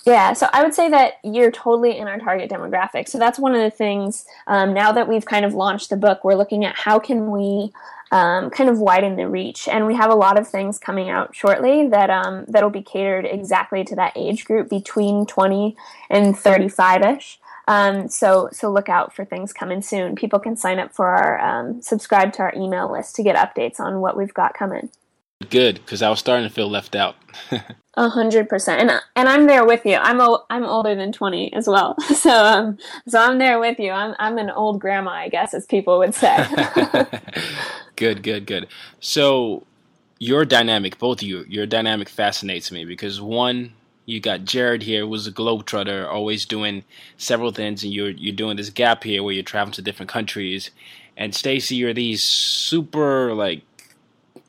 Yeah, 0.05 0.33
so 0.33 0.47
I 0.53 0.63
would 0.63 0.75
say 0.75 0.87
that 0.89 1.13
you're 1.23 1.49
totally 1.49 1.97
in 1.97 2.07
our 2.07 2.19
target 2.19 2.51
demographic. 2.51 3.09
So 3.09 3.17
that's 3.17 3.39
one 3.39 3.55
of 3.55 3.61
the 3.61 3.71
things. 3.71 4.25
Um, 4.45 4.71
now 4.71 4.91
that 4.91 5.07
we've 5.07 5.25
kind 5.25 5.43
of 5.43 5.55
launched 5.55 5.89
the 5.89 5.97
book, 5.97 6.23
we're 6.23 6.35
looking 6.35 6.63
at 6.63 6.75
how 6.75 6.99
can 6.99 7.31
we 7.31 7.71
um, 8.11 8.49
kind 8.49 8.69
of 8.69 8.79
widen 8.79 9.15
the 9.15 9.27
reach. 9.27 9.67
And 9.67 9.85
we 9.85 9.95
have 9.95 10.11
a 10.11 10.15
lot 10.15 10.39
of 10.39 10.47
things 10.47 10.79
coming 10.79 11.09
out 11.09 11.35
shortly 11.35 11.87
that 11.87 12.09
um, 12.09 12.45
that'll 12.47 12.69
be 12.69 12.81
catered 12.81 13.25
exactly 13.25 13.83
to 13.85 13.95
that 13.95 14.13
age 14.15 14.45
group 14.45 14.69
between 14.69 15.25
20 15.25 15.75
and 16.09 16.37
35 16.37 17.01
ish. 17.17 17.39
Um, 17.67 18.07
so 18.09 18.49
so 18.51 18.71
look 18.71 18.89
out 18.89 19.15
for 19.15 19.25
things 19.25 19.51
coming 19.51 19.81
soon. 19.81 20.15
People 20.15 20.39
can 20.39 20.55
sign 20.55 20.77
up 20.77 20.93
for 20.93 21.07
our 21.07 21.39
um, 21.39 21.81
subscribe 21.81 22.31
to 22.33 22.43
our 22.43 22.53
email 22.55 22.91
list 22.91 23.15
to 23.15 23.23
get 23.23 23.35
updates 23.35 23.79
on 23.79 24.01
what 24.01 24.15
we've 24.15 24.33
got 24.33 24.53
coming. 24.53 24.89
Good, 25.49 25.75
because 25.75 26.01
I 26.01 26.09
was 26.09 26.19
starting 26.19 26.47
to 26.47 26.53
feel 26.53 26.69
left 26.69 26.95
out. 26.95 27.17
A 27.97 28.09
hundred 28.09 28.49
percent, 28.49 28.81
and 28.81 29.01
and 29.15 29.29
I'm 29.29 29.47
there 29.47 29.65
with 29.65 29.85
you. 29.85 29.95
I'm 29.95 30.19
o- 30.19 30.43
I'm 30.49 30.63
older 30.65 30.95
than 30.95 31.11
twenty 31.11 31.51
as 31.53 31.67
well, 31.67 31.99
so 32.15 32.31
um, 32.31 32.77
so 33.07 33.19
I'm 33.21 33.37
there 33.37 33.59
with 33.59 33.79
you. 33.79 33.91
I'm 33.91 34.15
I'm 34.19 34.37
an 34.37 34.49
old 34.49 34.81
grandma, 34.81 35.11
I 35.11 35.29
guess, 35.29 35.53
as 35.53 35.65
people 35.65 35.97
would 35.99 36.13
say. 36.13 36.37
good, 37.95 38.21
good, 38.23 38.45
good. 38.47 38.67
So 38.99 39.65
your 40.19 40.43
dynamic, 40.43 40.97
both 40.97 41.21
of 41.21 41.27
you, 41.27 41.45
your 41.47 41.65
dynamic 41.65 42.09
fascinates 42.09 42.69
me 42.71 42.83
because 42.83 43.21
one, 43.21 43.73
you 44.05 44.19
got 44.19 44.43
Jared 44.43 44.83
here, 44.83 45.05
who's 45.05 45.27
a 45.27 45.31
globetrotter, 45.31 46.05
always 46.05 46.45
doing 46.45 46.83
several 47.17 47.51
things, 47.51 47.83
and 47.83 47.93
you're 47.93 48.09
you're 48.09 48.35
doing 48.35 48.57
this 48.57 48.69
gap 48.69 49.03
here 49.03 49.23
where 49.23 49.33
you're 49.33 49.43
traveling 49.43 49.73
to 49.73 49.81
different 49.81 50.09
countries, 50.11 50.71
and 51.15 51.33
Stacy, 51.35 51.75
you're 51.75 51.93
these 51.93 52.23
super 52.23 53.33
like 53.33 53.61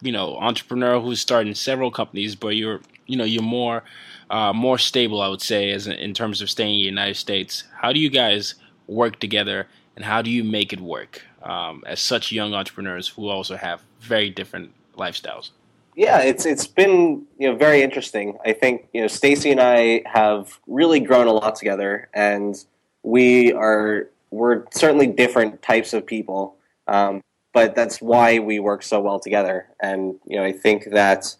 you 0.00 0.12
know 0.12 0.36
entrepreneur 0.36 1.00
who's 1.00 1.20
starting 1.20 1.54
several 1.54 1.90
companies, 1.90 2.34
but 2.34 2.50
you're 2.50 2.80
you 3.06 3.16
know 3.16 3.24
you're 3.24 3.42
more 3.42 3.82
uh, 4.30 4.52
more 4.52 4.78
stable, 4.78 5.20
I 5.20 5.28
would 5.28 5.42
say, 5.42 5.70
as 5.70 5.86
in 5.86 6.14
terms 6.14 6.40
of 6.40 6.50
staying 6.50 6.74
in 6.74 6.80
the 6.80 6.84
United 6.84 7.16
States. 7.16 7.64
How 7.80 7.92
do 7.92 8.00
you 8.00 8.10
guys 8.10 8.54
work 8.86 9.20
together, 9.20 9.68
and 9.94 10.04
how 10.04 10.22
do 10.22 10.30
you 10.30 10.44
make 10.44 10.72
it 10.72 10.80
work 10.80 11.22
um, 11.42 11.84
as 11.86 12.00
such 12.00 12.32
young 12.32 12.54
entrepreneurs 12.54 13.08
who 13.08 13.28
also 13.28 13.56
have 13.56 13.82
very 14.00 14.30
different 14.30 14.72
lifestyles? 14.96 15.50
Yeah, 15.94 16.20
it's 16.20 16.44
it's 16.44 16.66
been 16.66 17.24
you 17.38 17.50
know 17.50 17.56
very 17.56 17.82
interesting. 17.82 18.36
I 18.44 18.52
think 18.52 18.88
you 18.92 19.00
know 19.00 19.06
Stacy 19.06 19.50
and 19.50 19.60
I 19.60 20.02
have 20.04 20.60
really 20.66 21.00
grown 21.00 21.26
a 21.26 21.32
lot 21.32 21.56
together, 21.56 22.08
and 22.12 22.62
we 23.02 23.52
are 23.52 24.08
we're 24.30 24.64
certainly 24.72 25.06
different 25.06 25.62
types 25.62 25.94
of 25.94 26.04
people. 26.04 26.56
Um, 26.88 27.22
but 27.56 27.75
that's 27.75 28.02
why 28.02 28.38
we 28.38 28.60
work 28.60 28.82
so 28.82 29.00
well 29.00 29.18
together. 29.18 29.66
And 29.80 30.16
you 30.26 30.36
know, 30.36 30.44
I 30.44 30.52
think 30.52 30.90
that 30.90 31.34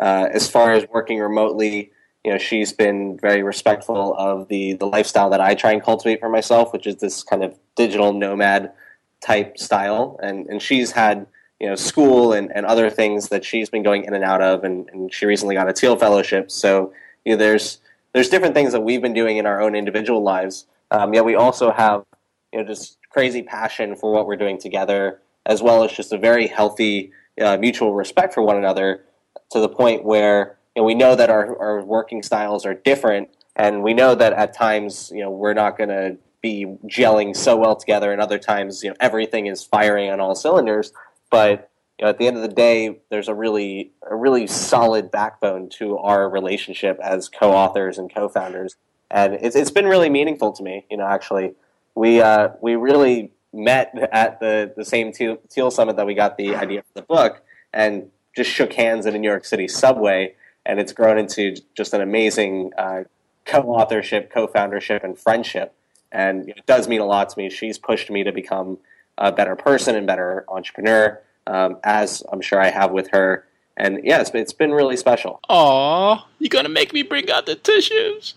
uh, 0.00 0.26
as 0.32 0.50
far 0.50 0.72
as 0.72 0.84
working 0.92 1.20
remotely, 1.20 1.92
you 2.24 2.32
know, 2.32 2.38
she's 2.38 2.72
been 2.72 3.16
very 3.16 3.44
respectful 3.44 4.16
of 4.18 4.48
the 4.48 4.72
the 4.72 4.86
lifestyle 4.86 5.30
that 5.30 5.40
I 5.40 5.54
try 5.54 5.70
and 5.70 5.80
cultivate 5.80 6.18
for 6.18 6.28
myself, 6.28 6.72
which 6.72 6.88
is 6.88 6.96
this 6.96 7.22
kind 7.22 7.44
of 7.44 7.56
digital 7.76 8.12
nomad 8.12 8.72
type 9.20 9.58
style. 9.58 10.18
And 10.20 10.48
and 10.48 10.60
she's 10.60 10.90
had 10.90 11.28
you 11.60 11.68
know 11.68 11.76
school 11.76 12.32
and, 12.32 12.50
and 12.52 12.66
other 12.66 12.90
things 12.90 13.28
that 13.28 13.44
she's 13.44 13.70
been 13.70 13.84
going 13.84 14.02
in 14.02 14.12
and 14.12 14.24
out 14.24 14.42
of, 14.42 14.64
and, 14.64 14.90
and 14.92 15.14
she 15.14 15.24
recently 15.24 15.54
got 15.54 15.68
a 15.68 15.72
Thiel 15.72 15.94
fellowship. 15.94 16.50
So 16.50 16.92
you 17.24 17.34
know, 17.34 17.38
there's 17.38 17.78
there's 18.12 18.28
different 18.28 18.56
things 18.56 18.72
that 18.72 18.80
we've 18.80 19.02
been 19.02 19.14
doing 19.14 19.36
in 19.36 19.46
our 19.46 19.62
own 19.62 19.76
individual 19.76 20.20
lives. 20.20 20.66
Um, 20.90 21.14
yet 21.14 21.24
we 21.24 21.36
also 21.36 21.70
have 21.70 22.04
you 22.52 22.58
know 22.58 22.66
just 22.66 22.98
crazy 23.10 23.44
passion 23.44 23.94
for 23.94 24.12
what 24.12 24.26
we're 24.26 24.34
doing 24.34 24.58
together 24.58 25.20
as 25.46 25.62
well 25.62 25.84
as 25.84 25.92
just 25.92 26.12
a 26.12 26.18
very 26.18 26.46
healthy 26.46 27.12
uh, 27.40 27.56
mutual 27.56 27.94
respect 27.94 28.34
for 28.34 28.42
one 28.42 28.56
another 28.56 29.04
to 29.50 29.60
the 29.60 29.68
point 29.68 30.04
where 30.04 30.58
you 30.74 30.82
know, 30.82 30.86
we 30.86 30.94
know 30.94 31.14
that 31.14 31.30
our, 31.30 31.58
our 31.60 31.84
working 31.84 32.22
styles 32.22 32.64
are 32.64 32.74
different 32.74 33.28
and 33.56 33.82
we 33.82 33.94
know 33.94 34.14
that 34.14 34.32
at 34.32 34.54
times 34.54 35.10
you 35.14 35.20
know 35.20 35.30
we're 35.30 35.54
not 35.54 35.76
going 35.76 35.88
to 35.88 36.16
be 36.40 36.64
gelling 36.86 37.36
so 37.36 37.56
well 37.56 37.76
together 37.76 38.12
and 38.12 38.20
other 38.20 38.38
times 38.38 38.82
you 38.82 38.88
know 38.90 38.96
everything 39.00 39.46
is 39.46 39.62
firing 39.62 40.10
on 40.10 40.20
all 40.20 40.34
cylinders. 40.34 40.92
But 41.30 41.70
you 41.98 42.04
know, 42.04 42.10
at 42.10 42.18
the 42.18 42.26
end 42.26 42.36
of 42.36 42.42
the 42.42 42.48
day 42.48 43.00
there's 43.10 43.28
a 43.28 43.34
really 43.34 43.92
a 44.08 44.16
really 44.16 44.46
solid 44.46 45.10
backbone 45.10 45.68
to 45.70 45.98
our 45.98 46.28
relationship 46.28 46.98
as 47.02 47.28
co-authors 47.28 47.98
and 47.98 48.12
co-founders. 48.12 48.76
And 49.10 49.34
it's, 49.34 49.56
it's 49.56 49.70
been 49.70 49.86
really 49.86 50.08
meaningful 50.08 50.52
to 50.52 50.62
me 50.62 50.86
you 50.90 50.96
know 50.96 51.06
actually. 51.06 51.54
We 51.96 52.20
uh, 52.20 52.50
we 52.62 52.76
really 52.76 53.32
met 53.52 53.92
at 54.12 54.40
the, 54.40 54.72
the 54.76 54.84
same 54.84 55.12
Thiel, 55.12 55.38
Thiel 55.48 55.70
Summit 55.70 55.96
that 55.96 56.06
we 56.06 56.14
got 56.14 56.36
the 56.36 56.54
idea 56.54 56.82
for 56.82 56.94
the 56.94 57.02
book 57.02 57.42
and 57.72 58.10
just 58.34 58.50
shook 58.50 58.72
hands 58.72 59.06
in 59.06 59.14
a 59.14 59.18
New 59.18 59.28
York 59.28 59.44
City 59.44 59.68
subway. 59.68 60.34
And 60.64 60.78
it's 60.78 60.92
grown 60.92 61.18
into 61.18 61.56
just 61.74 61.94
an 61.94 62.00
amazing 62.00 62.72
uh, 62.76 63.04
co 63.44 63.62
authorship, 63.62 64.32
co 64.32 64.46
foundership, 64.46 65.02
and 65.02 65.18
friendship. 65.18 65.74
And 66.12 66.48
it 66.48 66.66
does 66.66 66.88
mean 66.88 67.00
a 67.00 67.06
lot 67.06 67.30
to 67.30 67.38
me. 67.38 67.50
She's 67.50 67.78
pushed 67.78 68.10
me 68.10 68.24
to 68.24 68.32
become 68.32 68.78
a 69.18 69.32
better 69.32 69.56
person 69.56 69.94
and 69.96 70.06
better 70.06 70.44
entrepreneur, 70.48 71.20
um, 71.46 71.78
as 71.84 72.22
I'm 72.32 72.40
sure 72.40 72.60
I 72.60 72.70
have 72.70 72.90
with 72.90 73.08
her. 73.10 73.46
And 73.76 74.00
yeah, 74.04 74.20
it's 74.20 74.30
been, 74.30 74.42
it's 74.42 74.52
been 74.52 74.72
really 74.72 74.96
special. 74.96 75.40
Aw, 75.48 76.26
you're 76.38 76.48
gonna 76.48 76.68
make 76.68 76.92
me 76.92 77.02
bring 77.02 77.30
out 77.30 77.46
the 77.46 77.54
tissues? 77.54 78.34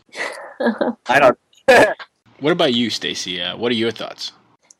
I 1.07 1.19
don't. 1.19 1.37
what 2.39 2.51
about 2.51 2.73
you, 2.73 2.89
Stacy? 2.89 3.41
Uh, 3.41 3.57
what 3.57 3.71
are 3.71 3.75
your 3.75 3.91
thoughts? 3.91 4.31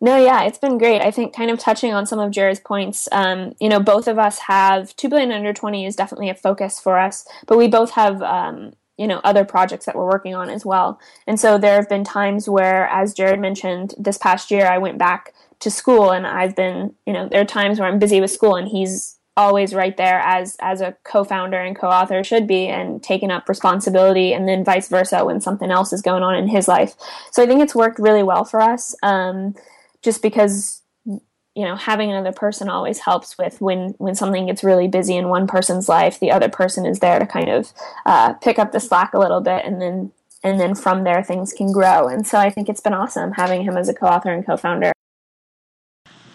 No, 0.04 0.18
yeah, 0.18 0.44
it's 0.44 0.58
been 0.58 0.78
great. 0.78 1.02
I 1.02 1.12
think 1.12 1.34
kind 1.34 1.50
of 1.50 1.60
touching 1.60 1.94
on 1.94 2.06
some 2.06 2.20
of 2.20 2.30
Jared's 2.30 2.60
points, 2.60 3.08
um, 3.14 3.56
you 3.62 3.70
know, 3.70 3.80
both 3.80 4.06
of 4.10 4.20
us 4.20 4.38
have 4.40 4.94
2 4.98 5.08
billion 5.08 5.32
under 5.32 5.54
20 5.54 5.86
is 5.86 5.96
definitely 5.96 6.30
a 6.30 6.36
focus 6.36 6.78
for 6.78 7.00
us, 7.00 7.26
but 7.48 7.58
we 7.58 7.70
both 7.70 7.92
have, 7.92 8.22
um, 8.22 8.74
you 8.98 9.08
know, 9.08 9.22
other 9.24 9.46
projects 9.46 9.86
that 9.86 9.96
we're 9.96 10.06
working 10.06 10.36
on 10.36 10.50
as 10.50 10.66
well. 10.66 11.00
And 11.26 11.40
so 11.40 11.58
there 11.58 11.76
have 11.76 11.88
been 11.88 12.04
times 12.04 12.50
where, 12.50 12.90
as 12.90 13.14
Jared 13.14 13.40
mentioned, 13.40 13.96
this 13.98 14.18
past 14.18 14.52
year 14.52 14.66
I 14.66 14.78
went 14.78 14.98
back 14.98 15.34
to 15.62 15.72
school 15.72 16.12
and 16.12 16.28
I've 16.28 16.54
been, 16.54 16.94
you 17.08 17.14
know, 17.14 17.30
there 17.30 17.40
are 17.40 17.46
times 17.46 17.80
where 17.80 17.88
I'm 17.88 17.98
busy 17.98 18.20
with 18.20 18.32
school 18.32 18.58
and 18.58 18.68
he's 18.68 19.20
always 19.38 19.74
right 19.74 19.98
there 19.98 20.20
as 20.20 20.56
as 20.60 20.80
a 20.82 20.96
co-founder 21.04 21.58
and 21.58 21.76
co-author 21.76 22.24
should 22.24 22.46
be 22.46 22.68
and 22.68 23.02
taking 23.02 23.32
up 23.32 23.50
responsibility 23.50 24.32
and 24.32 24.48
then 24.48 24.64
vice 24.64 24.88
versa 24.90 25.26
when 25.26 25.42
something 25.42 25.72
else 25.72 25.92
is 25.92 26.04
going 26.04 26.22
on 26.22 26.36
in 26.36 26.48
his 26.48 26.68
life 26.68 26.94
so 27.32 27.42
i 27.42 27.48
think 27.48 27.60
it's 27.60 27.74
worked 27.74 27.98
really 27.98 28.22
well 28.22 28.46
for 28.46 28.62
us 28.62 28.96
um, 29.02 29.56
just 30.04 30.22
because 30.22 30.82
you 31.08 31.64
know 31.64 31.76
having 31.76 32.12
another 32.12 32.32
person 32.32 32.70
always 32.70 33.00
helps 33.00 33.38
with 33.38 33.60
when 33.62 33.96
when 33.98 34.16
something 34.16 34.48
gets 34.48 34.64
really 34.64 34.88
busy 34.88 35.16
in 35.16 35.30
one 35.30 35.48
person's 35.48 35.88
life 35.90 36.20
the 36.20 36.32
other 36.32 36.50
person 36.50 36.86
is 36.86 37.00
there 37.00 37.20
to 37.20 37.26
kind 37.26 37.50
of 37.50 37.72
uh, 38.06 38.34
pick 38.34 38.60
up 38.60 38.72
the 38.72 38.80
slack 38.80 39.14
a 39.14 39.20
little 39.20 39.42
bit 39.42 39.64
and 39.66 39.82
then 39.82 40.12
and 40.44 40.60
then 40.60 40.76
from 40.76 41.04
there 41.04 41.24
things 41.24 41.54
can 41.54 41.72
grow 41.72 42.08
and 42.08 42.28
so 42.28 42.38
i 42.38 42.50
think 42.50 42.70
it's 42.70 42.82
been 42.82 42.94
awesome 42.94 43.32
having 43.34 43.64
him 43.64 43.78
as 43.78 43.90
a 43.90 43.94
co-author 43.94 44.32
and 44.32 44.46
co-founder 44.46 44.92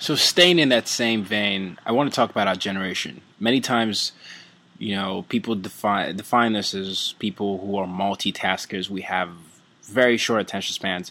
so 0.01 0.15
staying 0.15 0.59
in 0.59 0.69
that 0.69 0.87
same 0.87 1.25
vein, 1.25 1.79
I 1.85 1.93
want 1.93 2.11
to 2.11 2.15
talk 2.15 2.31
about 2.31 2.47
our 2.47 2.55
generation. 2.55 3.21
Many 3.41 3.61
times, 3.61 4.13
you 4.79 4.95
know, 4.95 5.25
people 5.29 5.57
define 5.57 6.17
define 6.17 6.53
this 6.53 6.73
as 6.73 7.15
people 7.19 7.59
who 7.59 7.77
are 7.77 7.87
multitaskers. 7.87 8.89
We 8.89 9.03
have 9.03 9.31
very 9.83 10.17
short 10.17 10.41
attention 10.41 10.75
spans. 10.75 11.11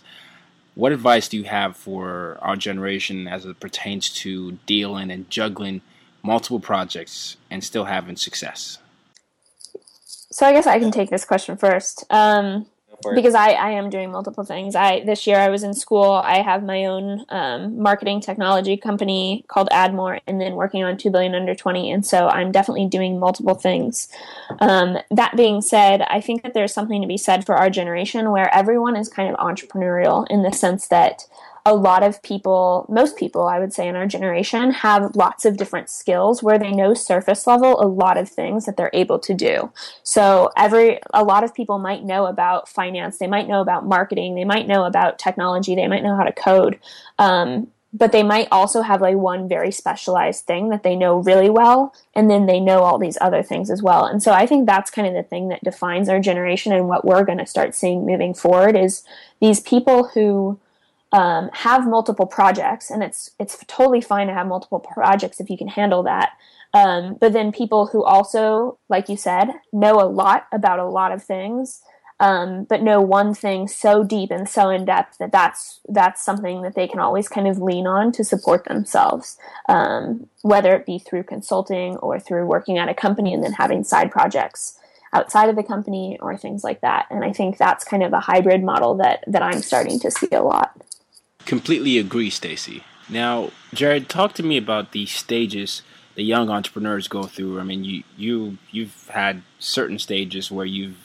What 0.78 0.92
advice 0.92 1.28
do 1.28 1.38
you 1.38 1.46
have 1.46 1.76
for 1.76 2.38
our 2.40 2.56
generation 2.56 3.28
as 3.28 3.46
it 3.48 3.60
pertains 3.60 4.14
to 4.22 4.60
dealing 4.68 5.10
and 5.10 5.28
juggling 5.28 5.82
multiple 6.22 6.60
projects 6.60 7.36
and 7.50 7.64
still 7.64 7.86
having 7.86 8.16
success? 8.16 8.78
So 10.06 10.46
I 10.46 10.54
guess 10.54 10.68
I 10.68 10.78
can 10.78 10.92
take 10.92 11.10
this 11.10 11.26
question 11.26 11.58
first. 11.58 12.04
Um, 12.12 12.68
because 13.13 13.36
I, 13.36 13.51
I 13.51 13.72
am 13.72 13.89
doing 13.89 14.12
multiple 14.12 14.44
things. 14.44 14.75
I 14.75 15.04
this 15.04 15.27
year 15.27 15.38
I 15.38 15.50
was 15.50 15.63
in 15.63 15.74
school. 15.74 16.12
I 16.12 16.42
have 16.42 16.63
my 16.63 16.86
own 16.86 17.25
um, 17.30 17.80
marketing 17.80 18.22
technology 18.22 18.77
company 18.77 19.46
called 19.48 19.70
Admore, 19.72 20.20
and 20.27 20.42
then 20.42 20.56
working 20.56 20.84
on 20.84 20.98
two 20.98 21.10
billion 21.10 21.36
under 21.36 21.56
twenty. 21.56 21.92
And 21.92 22.06
so 22.06 22.27
I'm 22.27 22.51
definitely 22.51 22.88
doing 22.88 23.20
multiple 23.20 23.56
things. 23.56 24.08
Um, 24.60 24.98
that 25.12 25.36
being 25.36 25.62
said, 25.62 26.01
I 26.01 26.22
think 26.22 26.44
that 26.44 26.54
there's 26.54 26.74
something 26.74 27.01
to 27.01 27.08
be 27.08 27.18
said 27.18 27.46
for 27.46 27.56
our 27.56 27.70
generation 27.70 28.32
where 28.32 28.54
everyone 28.54 28.96
is 28.96 29.10
kind 29.10 29.34
of 29.34 29.39
entrepreneurial 29.39 30.25
in 30.30 30.44
the 30.44 30.51
sense 30.51 30.88
that 30.88 31.24
a 31.68 31.76
lot 31.76 32.02
of 32.02 32.24
people, 32.24 32.86
most 32.88 33.18
people, 33.18 33.46
I 33.46 33.60
would 33.60 33.74
say, 33.74 33.90
in 33.90 33.98
our 33.98 34.08
generation 34.08 34.72
have 34.72 35.18
lots 35.18 35.44
of 35.44 35.58
different 35.58 35.90
skills 35.90 36.42
where 36.42 36.58
they 36.58 36.72
know 36.72 36.94
surface 36.94 37.46
level 37.46 37.82
a 37.82 37.86
lot 37.86 38.18
of 38.18 38.30
things 38.30 38.66
that 38.66 38.78
they're 38.78 38.90
able 38.94 39.20
to 39.20 39.34
do. 39.34 39.70
So 40.02 40.50
every, 40.56 41.02
a 41.14 41.26
lot 41.26 41.44
of 41.44 41.54
people 41.54 41.78
might 41.78 42.06
know 42.06 42.26
about 42.26 42.70
finance, 42.70 43.18
they 43.18 43.28
might 43.28 43.50
know 43.50 43.60
about 43.60 43.86
marketing, 43.86 44.36
they 44.36 44.46
might 44.46 44.66
know 44.66 44.86
about 44.86 45.20
technology, 45.20 45.76
they 45.76 45.90
might 45.90 46.04
know 46.04 46.16
how 46.16 46.24
to 46.24 46.32
code. 46.32 46.80
Um, 47.20 47.68
but 47.92 48.14
they 48.14 48.24
might 48.24 48.48
also 48.50 48.82
have 48.82 49.02
like 49.02 49.16
one 49.16 49.50
very 49.50 49.72
specialized 49.72 50.46
thing 50.46 50.70
that 50.70 50.84
they 50.84 50.96
know 50.96 51.18
really 51.18 51.50
well 51.50 51.94
and 52.14 52.30
then 52.30 52.46
they 52.46 52.60
know 52.62 52.84
all 52.84 52.98
these 52.98 53.18
other 53.20 53.42
things 53.42 53.72
as 53.72 53.82
well 53.82 54.04
and 54.06 54.22
so 54.22 54.34
i 54.34 54.46
think 54.46 54.66
that's 54.66 54.92
kind 54.92 55.08
of 55.08 55.14
the 55.14 55.24
thing 55.24 55.48
that 55.48 55.64
defines 55.64 56.10
our 56.10 56.20
generation 56.20 56.74
and 56.74 56.90
what 56.90 57.06
we're 57.06 57.24
going 57.24 57.38
to 57.38 57.46
start 57.46 57.74
seeing 57.74 58.06
moving 58.06 58.34
forward 58.34 58.76
is 58.76 59.04
these 59.40 59.62
people 59.62 60.10
who 60.10 60.60
um, 61.12 61.50
have 61.54 61.88
multiple 61.88 62.26
projects, 62.26 62.90
and 62.90 63.04
it's 63.04 63.32
it's 63.40 63.58
totally 63.68 64.02
fine 64.02 64.28
to 64.28 64.34
have 64.34 64.48
multiple 64.48 64.80
projects 64.80 65.40
if 65.40 65.50
you 65.50 65.58
can 65.58 65.70
handle 65.70 66.04
that. 66.04 66.32
Um, 66.74 67.18
but 67.20 67.34
then 67.34 67.52
people 67.52 67.88
who 67.88 68.04
also, 68.04 68.78
like 68.90 69.08
you 69.10 69.18
said, 69.18 69.50
know 69.72 70.02
a 70.02 70.06
lot 70.06 70.48
about 70.52 70.80
a 70.80 70.86
lot 70.86 71.14
of 71.14 71.24
things, 71.24 71.82
um, 72.20 72.66
but 72.66 72.84
know 72.84 73.00
one 73.00 73.34
thing 73.34 73.68
so 73.68 74.04
deep 74.04 74.32
and 74.32 74.50
so 74.50 74.70
in 74.70 74.84
depth 74.84 75.18
that 75.20 75.32
that's 75.32 75.80
that's 75.88 76.24
something 76.24 76.62
that 76.64 76.76
they 76.76 76.88
can 76.88 77.00
always 77.00 77.30
kind 77.30 77.48
of 77.48 77.60
lean 77.60 77.88
on 77.88 78.12
to 78.12 78.24
support 78.24 78.66
themselves, 78.66 79.38
um, 79.70 80.28
whether 80.42 80.76
it 80.76 80.86
be 80.86 81.00
through 81.00 81.24
consulting 81.24 81.96
or 81.98 82.20
through 82.20 82.46
working 82.46 82.78
at 82.78 82.90
a 82.90 82.94
company 82.94 83.34
and 83.34 83.44
then 83.44 83.54
having 83.54 83.84
side 83.84 84.12
projects 84.12 84.78
outside 85.14 85.50
of 85.50 85.56
the 85.56 85.64
company 85.64 86.18
or 86.22 86.36
things 86.36 86.66
like 86.66 86.82
that. 86.82 87.06
And 87.10 87.24
I 87.24 87.32
think 87.32 87.58
that's 87.58 87.86
kind 87.86 88.04
of 88.04 88.12
a 88.12 88.20
hybrid 88.20 88.62
model 88.62 88.96
that 88.96 89.24
that 89.28 89.42
I'm 89.42 89.62
starting 89.62 90.00
to 90.02 90.12
see 90.12 90.28
a 90.32 90.42
lot 90.42 90.76
completely 91.48 91.98
agree, 91.98 92.30
Stacy. 92.30 92.84
Now, 93.10 93.51
Jared, 93.74 94.10
talk 94.10 94.34
to 94.34 94.44
me 94.44 94.58
about 94.58 94.92
the 94.92 95.06
stages 95.08 95.82
the 96.18 96.24
young 96.24 96.50
entrepreneurs 96.50 97.08
go 97.08 97.24
through. 97.24 97.60
I 97.60 97.63
mean, 97.63 97.84
you 97.84 98.04
you 98.18 98.58
you've 98.72 99.08
had 99.10 99.44
certain 99.60 100.00
stages 100.00 100.51
where 100.51 100.66
you've 100.66 100.98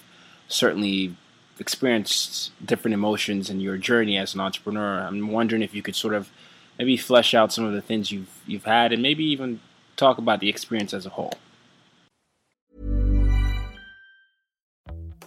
certainly 0.49 1.15
experienced 1.59 2.51
different 2.65 2.95
emotions 2.95 3.51
in 3.51 3.61
your 3.61 3.77
journey 3.77 4.17
as 4.17 4.35
an 4.35 4.41
entrepreneur. 4.41 5.01
I'm 5.01 5.29
wondering 5.31 5.63
if 5.63 5.75
you 5.75 5.83
could 5.83 5.95
sort 5.95 6.15
of 6.15 6.31
maybe 6.79 6.97
flesh 6.97 7.35
out 7.35 7.53
some 7.53 7.65
of 7.65 7.75
the 7.75 7.83
things 7.83 8.11
you've 8.11 8.41
you've 8.47 8.65
had, 8.65 8.91
and 8.91 9.03
maybe 9.03 9.23
even 9.25 9.61
talk 9.97 10.17
about 10.17 10.41
the 10.41 10.49
experience 10.49 10.95
as 10.95 11.05
a 11.05 11.11
whole. 11.11 11.35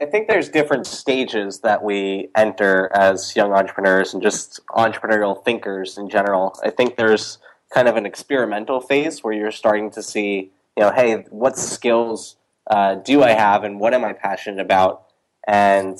I 0.00 0.06
think 0.06 0.28
there's 0.28 0.48
different 0.48 0.86
stages 0.86 1.60
that 1.60 1.82
we 1.82 2.28
enter 2.36 2.90
as 2.94 3.36
young 3.36 3.52
entrepreneurs 3.52 4.12
and 4.12 4.22
just 4.22 4.60
entrepreneurial 4.70 5.44
thinkers 5.44 5.96
in 5.96 6.08
general. 6.08 6.58
I 6.64 6.70
think 6.70 6.96
there's 6.96 7.38
kind 7.72 7.88
of 7.88 7.96
an 7.96 8.04
experimental 8.04 8.80
phase 8.80 9.22
where 9.22 9.32
you're 9.32 9.52
starting 9.52 9.90
to 9.92 10.02
see, 10.02 10.50
you 10.76 10.82
know, 10.82 10.92
hey, 10.92 11.24
what 11.30 11.56
skills 11.56 12.36
uh, 12.68 12.96
do 12.96 13.22
I 13.22 13.30
have 13.30 13.62
and 13.64 13.78
what 13.78 13.94
am 13.94 14.04
I 14.04 14.12
passionate 14.12 14.60
about? 14.60 15.06
And 15.46 15.98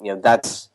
you 0.00 0.14
know, 0.14 0.20
that's 0.20 0.68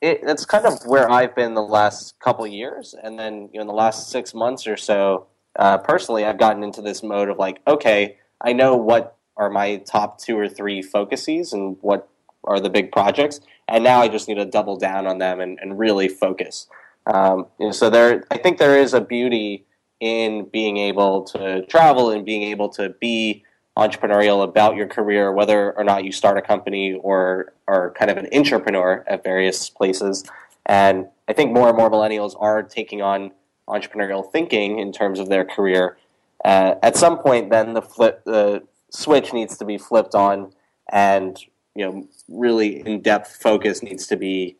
it, 0.00 0.24
that's 0.24 0.44
kind 0.44 0.66
of 0.66 0.84
where 0.84 1.10
I've 1.10 1.34
been 1.34 1.54
the 1.54 1.62
last 1.62 2.18
couple 2.20 2.46
years, 2.46 2.94
and 3.02 3.18
then 3.18 3.48
you 3.52 3.58
know, 3.58 3.62
in 3.62 3.66
the 3.66 3.72
last 3.72 4.10
six 4.10 4.34
months 4.34 4.66
or 4.66 4.76
so, 4.76 5.26
uh, 5.58 5.78
personally, 5.78 6.24
I've 6.24 6.38
gotten 6.38 6.62
into 6.62 6.82
this 6.82 7.02
mode 7.02 7.28
of 7.28 7.38
like, 7.38 7.60
okay, 7.66 8.18
I 8.40 8.52
know 8.52 8.76
what 8.76 9.17
are 9.38 9.48
my 9.48 9.76
top 9.76 10.18
two 10.18 10.38
or 10.38 10.48
three 10.48 10.82
focuses 10.82 11.52
and 11.52 11.76
what 11.80 12.08
are 12.44 12.60
the 12.60 12.70
big 12.70 12.92
projects. 12.92 13.40
And 13.68 13.84
now 13.84 14.00
I 14.00 14.08
just 14.08 14.28
need 14.28 14.36
to 14.36 14.44
double 14.44 14.76
down 14.76 15.06
on 15.06 15.18
them 15.18 15.40
and, 15.40 15.58
and 15.60 15.78
really 15.78 16.08
focus. 16.08 16.66
Um, 17.06 17.46
you 17.58 17.66
know, 17.66 17.72
so 17.72 17.88
there, 17.88 18.24
I 18.30 18.38
think 18.38 18.58
there 18.58 18.78
is 18.78 18.94
a 18.94 19.00
beauty 19.00 19.64
in 20.00 20.48
being 20.52 20.76
able 20.76 21.24
to 21.24 21.64
travel 21.66 22.10
and 22.10 22.24
being 22.24 22.42
able 22.42 22.68
to 22.70 22.90
be 23.00 23.44
entrepreneurial 23.76 24.42
about 24.42 24.76
your 24.76 24.86
career, 24.86 25.32
whether 25.32 25.72
or 25.72 25.84
not 25.84 26.04
you 26.04 26.12
start 26.12 26.36
a 26.36 26.42
company 26.42 26.94
or 26.94 27.52
are 27.68 27.92
kind 27.92 28.10
of 28.10 28.16
an 28.16 28.28
entrepreneur 28.32 29.04
at 29.06 29.22
various 29.22 29.70
places. 29.70 30.24
And 30.66 31.06
I 31.28 31.32
think 31.32 31.52
more 31.52 31.68
and 31.68 31.76
more 31.76 31.90
millennials 31.90 32.34
are 32.40 32.62
taking 32.62 33.02
on 33.02 33.32
entrepreneurial 33.68 34.30
thinking 34.30 34.78
in 34.78 34.92
terms 34.92 35.20
of 35.20 35.28
their 35.28 35.44
career. 35.44 35.96
Uh, 36.44 36.74
at 36.82 36.96
some 36.96 37.18
point, 37.18 37.50
then 37.50 37.74
the 37.74 37.82
flip, 37.82 38.22
the 38.24 38.62
switch 38.90 39.32
needs 39.32 39.56
to 39.58 39.64
be 39.64 39.78
flipped 39.78 40.14
on, 40.14 40.52
and 40.90 41.38
you 41.74 41.84
know, 41.84 42.08
really 42.28 42.80
in-depth 42.80 43.36
focus 43.36 43.82
needs 43.82 44.06
to 44.08 44.16
be 44.16 44.56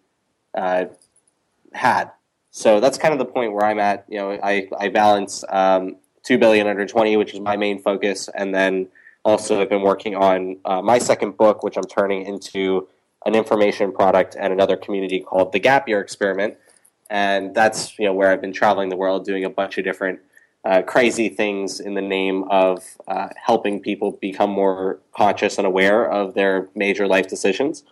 uh, 0.56 0.84
had. 1.72 2.10
So 2.50 2.80
that's 2.80 2.98
kind 2.98 3.12
of 3.12 3.18
the 3.18 3.24
point 3.24 3.52
where 3.52 3.64
I'm 3.64 3.78
at. 3.78 4.04
You 4.08 4.18
know, 4.18 4.38
I 4.42 4.68
I 4.78 4.88
balance 4.88 5.44
um, 5.48 5.96
two 6.22 6.38
billion 6.38 6.66
under 6.66 6.86
twenty, 6.86 7.16
which 7.16 7.34
is 7.34 7.40
my 7.40 7.56
main 7.56 7.80
focus, 7.80 8.28
and 8.34 8.54
then 8.54 8.88
also 9.24 9.60
I've 9.60 9.68
been 9.68 9.82
working 9.82 10.14
on 10.16 10.58
uh, 10.64 10.80
my 10.82 10.98
second 10.98 11.36
book, 11.36 11.62
which 11.62 11.76
I'm 11.76 11.84
turning 11.84 12.24
into 12.24 12.88
an 13.26 13.34
information 13.34 13.92
product 13.92 14.36
and 14.38 14.52
another 14.52 14.76
community 14.76 15.20
called 15.20 15.52
the 15.52 15.58
Gap 15.58 15.88
Year 15.88 16.00
Experiment. 16.00 16.56
and 17.10 17.54
that's 17.54 17.98
you 17.98 18.04
know 18.04 18.12
where 18.12 18.30
I've 18.30 18.40
been 18.40 18.52
traveling 18.52 18.88
the 18.88 18.96
world 18.96 19.24
doing 19.24 19.44
a 19.44 19.50
bunch 19.50 19.78
of 19.78 19.84
different 19.84 20.20
uh, 20.64 20.82
crazy 20.82 21.28
things 21.28 21.80
in 21.80 21.94
the 21.94 22.02
name 22.02 22.44
of 22.50 22.84
uh, 23.06 23.28
helping 23.42 23.80
people 23.80 24.12
become 24.20 24.50
more 24.50 24.98
conscious 25.16 25.58
and 25.58 25.66
aware 25.66 26.10
of 26.10 26.34
their 26.34 26.68
major 26.74 27.06
life 27.06 27.28
decisions. 27.28 27.84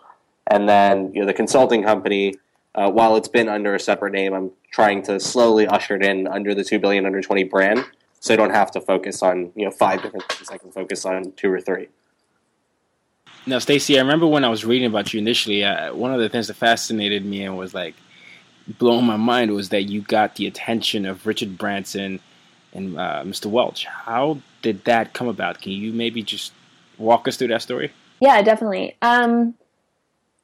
And 0.47 0.67
then 0.67 1.11
you 1.13 1.21
know 1.21 1.27
the 1.27 1.33
consulting 1.33 1.83
company, 1.83 2.35
uh, 2.75 2.89
while 2.91 3.15
it's 3.15 3.27
been 3.27 3.49
under 3.49 3.75
a 3.75 3.79
separate 3.79 4.13
name, 4.13 4.33
I'm 4.33 4.51
trying 4.71 5.01
to 5.03 5.19
slowly 5.19 5.67
usher 5.67 5.95
it 5.95 6.03
in 6.03 6.27
under 6.27 6.53
the 6.53 6.63
two 6.63 6.79
billion 6.79 7.05
under 7.05 7.21
twenty 7.21 7.43
brand, 7.43 7.85
so 8.19 8.33
I 8.33 8.37
don't 8.37 8.53
have 8.53 8.71
to 8.71 8.81
focus 8.81 9.21
on 9.21 9.51
you 9.55 9.65
know 9.65 9.71
five 9.71 10.01
different 10.01 10.31
things. 10.31 10.49
I 10.49 10.57
can 10.57 10.71
focus 10.71 11.05
on 11.05 11.33
two 11.33 11.51
or 11.51 11.59
three. 11.59 11.87
Now, 13.45 13.59
Stacy, 13.59 13.97
I 13.97 14.01
remember 14.01 14.27
when 14.27 14.43
I 14.43 14.49
was 14.49 14.65
reading 14.65 14.87
about 14.87 15.13
you 15.13 15.19
initially, 15.19 15.63
uh, 15.63 15.95
one 15.95 16.13
of 16.13 16.19
the 16.19 16.27
things 16.27 16.47
that 16.47 16.55
fascinated 16.55 17.25
me 17.25 17.43
and 17.43 17.57
was 17.57 17.73
like 17.73 17.95
blowing 18.67 19.05
my 19.05 19.15
mind 19.15 19.51
was 19.51 19.69
that 19.69 19.83
you 19.83 20.01
got 20.01 20.35
the 20.35 20.47
attention 20.47 21.05
of 21.05 21.25
Richard 21.25 21.57
Branson 21.57 22.19
and 22.77 22.97
uh, 22.97 23.23
Mr. 23.25 23.47
Welch. 23.47 23.85
How 23.85 24.39
did 24.61 24.85
that 24.85 25.13
come 25.13 25.27
about? 25.27 25.61
Can 25.61 25.73
you 25.73 25.91
maybe 25.91 26.21
just 26.21 26.53
walk 26.97 27.27
us 27.27 27.35
through 27.35 27.49
that 27.49 27.61
story? 27.61 27.91
Yeah, 28.19 28.41
definitely. 28.41 28.95
Um, 29.01 29.55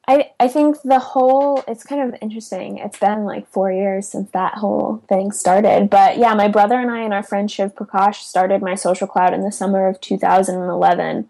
I 0.07 0.31
I 0.39 0.47
think 0.49 0.81
the 0.83 0.99
whole 0.99 1.63
it's 1.67 1.83
kind 1.83 2.13
of 2.13 2.19
interesting. 2.21 2.77
It's 2.79 2.99
been 2.99 3.23
like 3.23 3.47
four 3.47 3.71
years 3.71 4.07
since 4.07 4.29
that 4.31 4.55
whole 4.55 5.03
thing 5.07 5.31
started. 5.31 5.89
But 5.89 6.17
yeah, 6.17 6.33
my 6.33 6.49
brother 6.49 6.75
and 6.75 6.91
I 6.91 7.01
and 7.01 7.13
our 7.13 7.23
friend 7.23 7.49
Shiv 7.49 7.73
Prakash 7.75 8.15
started 8.15 8.61
my 8.61 8.75
social 8.75 9.07
cloud 9.07 9.33
in 9.33 9.43
the 9.43 9.51
summer 9.51 9.87
of 9.87 10.01
2011. 10.01 11.27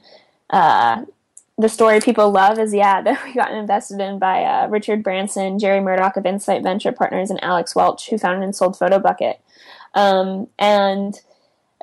Uh, 0.50 1.06
the 1.56 1.70
story 1.70 2.00
people 2.02 2.32
love 2.32 2.58
is 2.58 2.74
yeah 2.74 3.02
that 3.04 3.24
we 3.24 3.34
got 3.34 3.54
invested 3.54 4.00
in 4.00 4.18
by 4.18 4.44
uh, 4.44 4.68
Richard 4.70 5.04
Branson, 5.04 5.60
Jerry 5.60 5.80
Murdock 5.80 6.18
of 6.18 6.26
Insight 6.26 6.64
Venture 6.64 6.92
Partners, 6.92 7.30
and 7.30 7.44
Alex 7.44 7.76
Welch, 7.76 8.10
who 8.10 8.18
founded 8.18 8.44
and 8.44 8.56
sold 8.56 8.78
PhotoBucket. 8.78 9.36
Um, 9.94 10.48
and 10.58 11.20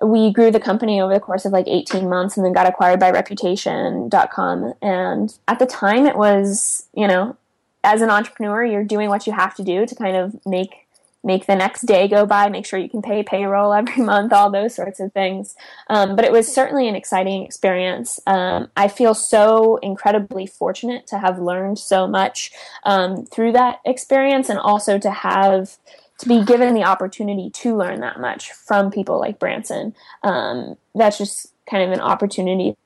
we 0.03 0.33
grew 0.33 0.51
the 0.51 0.61
company 0.61 1.01
over 1.01 1.15
the 1.15 1.21
course 1.21 1.45
of 1.45 1.53
like 1.53 1.69
18 1.69 2.09
months 2.09 2.37
and 2.37 2.45
then 2.45 2.53
got 2.53 2.67
acquired 2.67 2.99
by 2.99 3.11
reputation.com 3.11 4.73
and 4.81 5.39
at 5.47 5.59
the 5.59 5.67
time 5.67 6.07
it 6.07 6.17
was 6.17 6.87
you 6.95 7.07
know 7.07 7.37
as 7.85 8.01
an 8.01 8.09
entrepreneur 8.09 8.65
you're 8.65 8.85
doing 8.85 9.11
what 9.11 9.27
you 9.27 9.33
have 9.35 9.55
to 9.55 9.63
do 9.63 9.85
to 9.85 9.95
kind 9.95 10.17
of 10.17 10.35
make 10.47 10.87
make 11.23 11.47
the 11.47 11.55
next 11.55 11.83
day 11.83 12.09
go 12.09 12.25
by 12.25 12.49
make 12.49 12.65
sure 12.65 12.79
you 12.79 12.89
can 12.89 13.03
pay 13.03 13.23
payroll 13.23 13.75
every 13.75 13.97
month 14.03 14.33
all 14.33 14.51
those 14.51 14.75
sorts 14.75 15.01
of 15.01 15.13
things. 15.13 15.55
Um, 15.89 16.17
but 16.17 16.25
it 16.25 16.33
was 16.33 16.53
certainly 16.53 16.89
an 16.89 16.95
exciting 16.95 17.45
experience. 17.45 18.21
Um, 18.27 18.71
i 18.77 18.89
feel 18.89 19.15
so 19.15 19.77
incredibly 19.83 20.47
fortunate 20.47 21.07
to 21.09 21.19
have 21.19 21.39
learned 21.39 21.79
so 21.79 22.07
much 22.07 22.53
um, 22.85 23.27
through 23.27 23.53
that 23.53 23.81
experience 23.85 24.49
and 24.49 24.59
also 24.59 24.99
to 24.99 25.11
have 25.11 25.77
to 26.21 26.29
be 26.29 26.45
given 26.45 26.75
the 26.75 26.85
opportunity 26.85 27.51
to 27.51 27.77
learn 27.77 28.01
that 28.01 28.21
much 28.21 28.53
from 28.53 28.91
people 28.91 29.19
like 29.19 29.39
Branson. 29.39 29.95
Um, 30.23 30.77
that's 30.95 31.19
just 31.19 31.53
kind 31.69 31.83
of 31.83 31.93
an 31.93 32.01
opportunity 32.01 32.77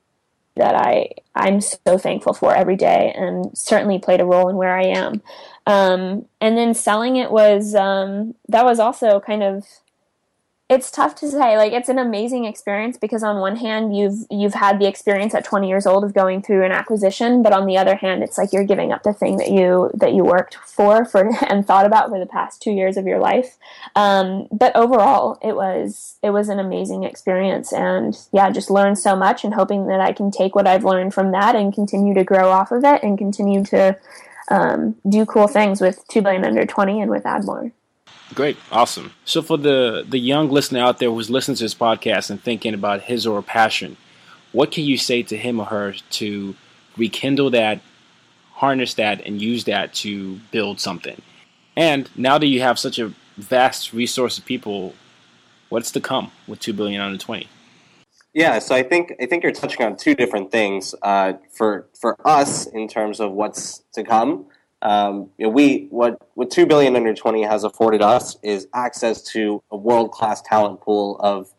that 0.57 0.75
I 0.75 1.11
I'm 1.35 1.61
so 1.61 1.99
thankful 1.99 2.33
for 2.33 2.55
every 2.55 2.77
day, 2.77 3.13
and 3.17 3.57
certainly 3.57 3.99
played 3.99 4.21
a 4.21 4.25
role 4.25 4.49
in 4.49 4.57
where 4.57 4.77
I 4.77 4.85
am. 4.85 5.23
Um, 5.67 6.27
and 6.41 6.57
then 6.57 6.75
selling 6.75 7.17
it 7.17 7.31
was 7.31 7.75
um, 7.75 8.35
that 8.49 8.65
was 8.65 8.79
also 8.79 9.21
kind 9.21 9.43
of 9.43 9.65
it's 10.71 10.91
tough 10.91 11.15
to 11.17 11.31
say. 11.31 11.59
Like 11.59 11.73
it's 11.73 11.91
an 11.91 11.99
amazing 11.99 12.47
experience 12.47 12.97
because 12.97 13.23
on 13.23 13.39
one 13.39 13.57
hand 13.57 13.95
you've 13.95 14.25
you've 14.31 14.55
had 14.55 14.79
the 14.79 14.89
experience 14.89 15.35
at 15.35 15.45
20 15.45 15.69
years 15.69 15.87
old 15.87 16.05
of 16.05 16.15
going 16.15 16.41
through 16.41 16.65
an 16.65 16.73
acquisition 16.73 17.43
but 17.43 17.53
on 17.53 17.67
the 17.67 17.77
other 17.77 17.97
hand 17.97 18.23
it's 18.23 18.39
like 18.39 18.53
you're 18.53 18.65
giving 18.65 18.91
up 18.91 19.03
the 19.03 19.13
thing 19.13 19.37
that 19.37 19.51
you 19.51 19.91
that 19.93 20.15
you 20.15 20.25
worked 20.25 20.55
for 20.57 21.05
for 21.05 21.31
and 21.49 21.67
thought 21.67 21.85
about 21.85 22.09
for 22.09 22.19
the 22.19 22.27
past 22.27 22.63
two 22.63 22.73
years 22.73 22.97
of 22.97 23.07
your 23.07 23.19
life. 23.19 23.59
Um, 23.95 24.49
but 24.51 24.75
overall 24.75 25.39
it 25.43 25.55
was 25.55 26.17
it 26.23 26.31
was 26.31 26.49
an 26.49 26.59
amazing 26.59 27.05
experience. 27.05 27.73
And 27.73 28.17
yeah 28.33 28.51
just 28.51 28.71
learned 28.71 28.99
so 28.99 29.15
much 29.15 29.45
and 29.45 29.55
hoping 29.55 29.87
that 29.87 30.01
i 30.01 30.13
can 30.13 30.31
take 30.31 30.55
what 30.55 30.67
i've 30.67 30.85
learned 30.85 31.13
from 31.13 31.33
that 31.33 31.55
and 31.55 31.75
continue 31.75 32.15
to 32.15 32.25
grow 32.25 32.51
off 32.51 32.73
of 32.73 32.85
it 32.85 33.03
and 33.03 33.19
continue 33.19 33.65
to 33.65 33.97
um, 34.51 34.97
do 35.09 35.25
cool 35.25 35.47
things 35.47 35.81
with 35.81 36.07
2 36.09 36.23
billion 36.23 36.45
under 36.45 36.67
20 36.67 37.01
and 37.01 37.11
with 37.11 37.25
admore 37.25 37.73
Great, 38.33 38.57
awesome. 38.73 39.13
So 39.25 39.43
for 39.43 39.59
the 39.59 40.05
the 40.09 40.19
young 40.19 40.49
listener 40.49 40.81
out 40.81 40.99
there 40.99 41.11
who's 41.11 41.31
listening 41.31 41.57
to 41.59 41.65
this 41.65 41.75
podcast 41.75 42.31
and 42.31 42.43
thinking 42.43 42.75
about 42.75 43.03
his 43.03 43.27
or 43.27 43.37
her 43.37 43.43
passion, 43.43 43.97
what 44.53 44.71
can 44.73 44.85
you 44.85 44.97
say 44.97 45.23
to 45.25 45.37
him 45.37 45.61
or 45.61 45.67
her 45.67 45.95
to 46.11 46.55
rekindle 46.97 47.51
that, 47.51 47.81
harness 48.53 48.95
that, 48.95 49.21
and 49.27 49.43
use 49.43 49.65
that 49.65 49.93
to 49.95 50.37
build 50.51 50.81
something? 50.81 51.21
And 51.77 52.09
now 52.17 52.39
that 52.39 52.47
you 52.47 52.61
have 52.61 52.79
such 52.79 52.99
a 52.99 53.13
vast 53.37 53.93
resource 53.93 54.39
of 54.39 54.45
people, 54.45 54.95
what's 55.69 55.91
to 55.93 56.01
come 56.01 56.33
with 56.47 56.61
two 56.61 56.73
billion 56.73 57.01
under 57.01 57.19
twenty? 57.19 57.49
Yeah, 58.33 58.59
so 58.59 58.75
I 58.75 58.83
think 58.83 59.15
I 59.21 59.27
think 59.27 59.43
you're 59.45 59.53
touching 59.53 59.85
on 59.85 59.97
two 59.97 60.15
different 60.15 60.51
things. 60.51 60.95
Uh, 61.03 61.35
for 61.53 61.87
for 62.01 62.17
us, 62.27 62.67
in 62.67 62.89
terms 62.89 63.21
of 63.21 63.33
what's 63.33 63.83
to 63.93 64.03
come, 64.03 64.47
um, 64.85 65.31
you 65.39 65.47
know, 65.47 65.51
we 65.51 65.87
what 65.91 66.19
what 66.35 66.51
two 66.51 66.67
billion 66.67 66.95
under 66.95 67.15
twenty 67.15 67.43
has 67.43 67.65
afforded 67.65 68.03
us 68.03 68.37
is 68.43 68.69
access 68.75 69.23
to 69.33 69.63
a 69.71 69.77
world 69.77 70.13
class 70.13 70.43
talent 70.43 70.83
pool 70.83 71.17
of 71.21 71.53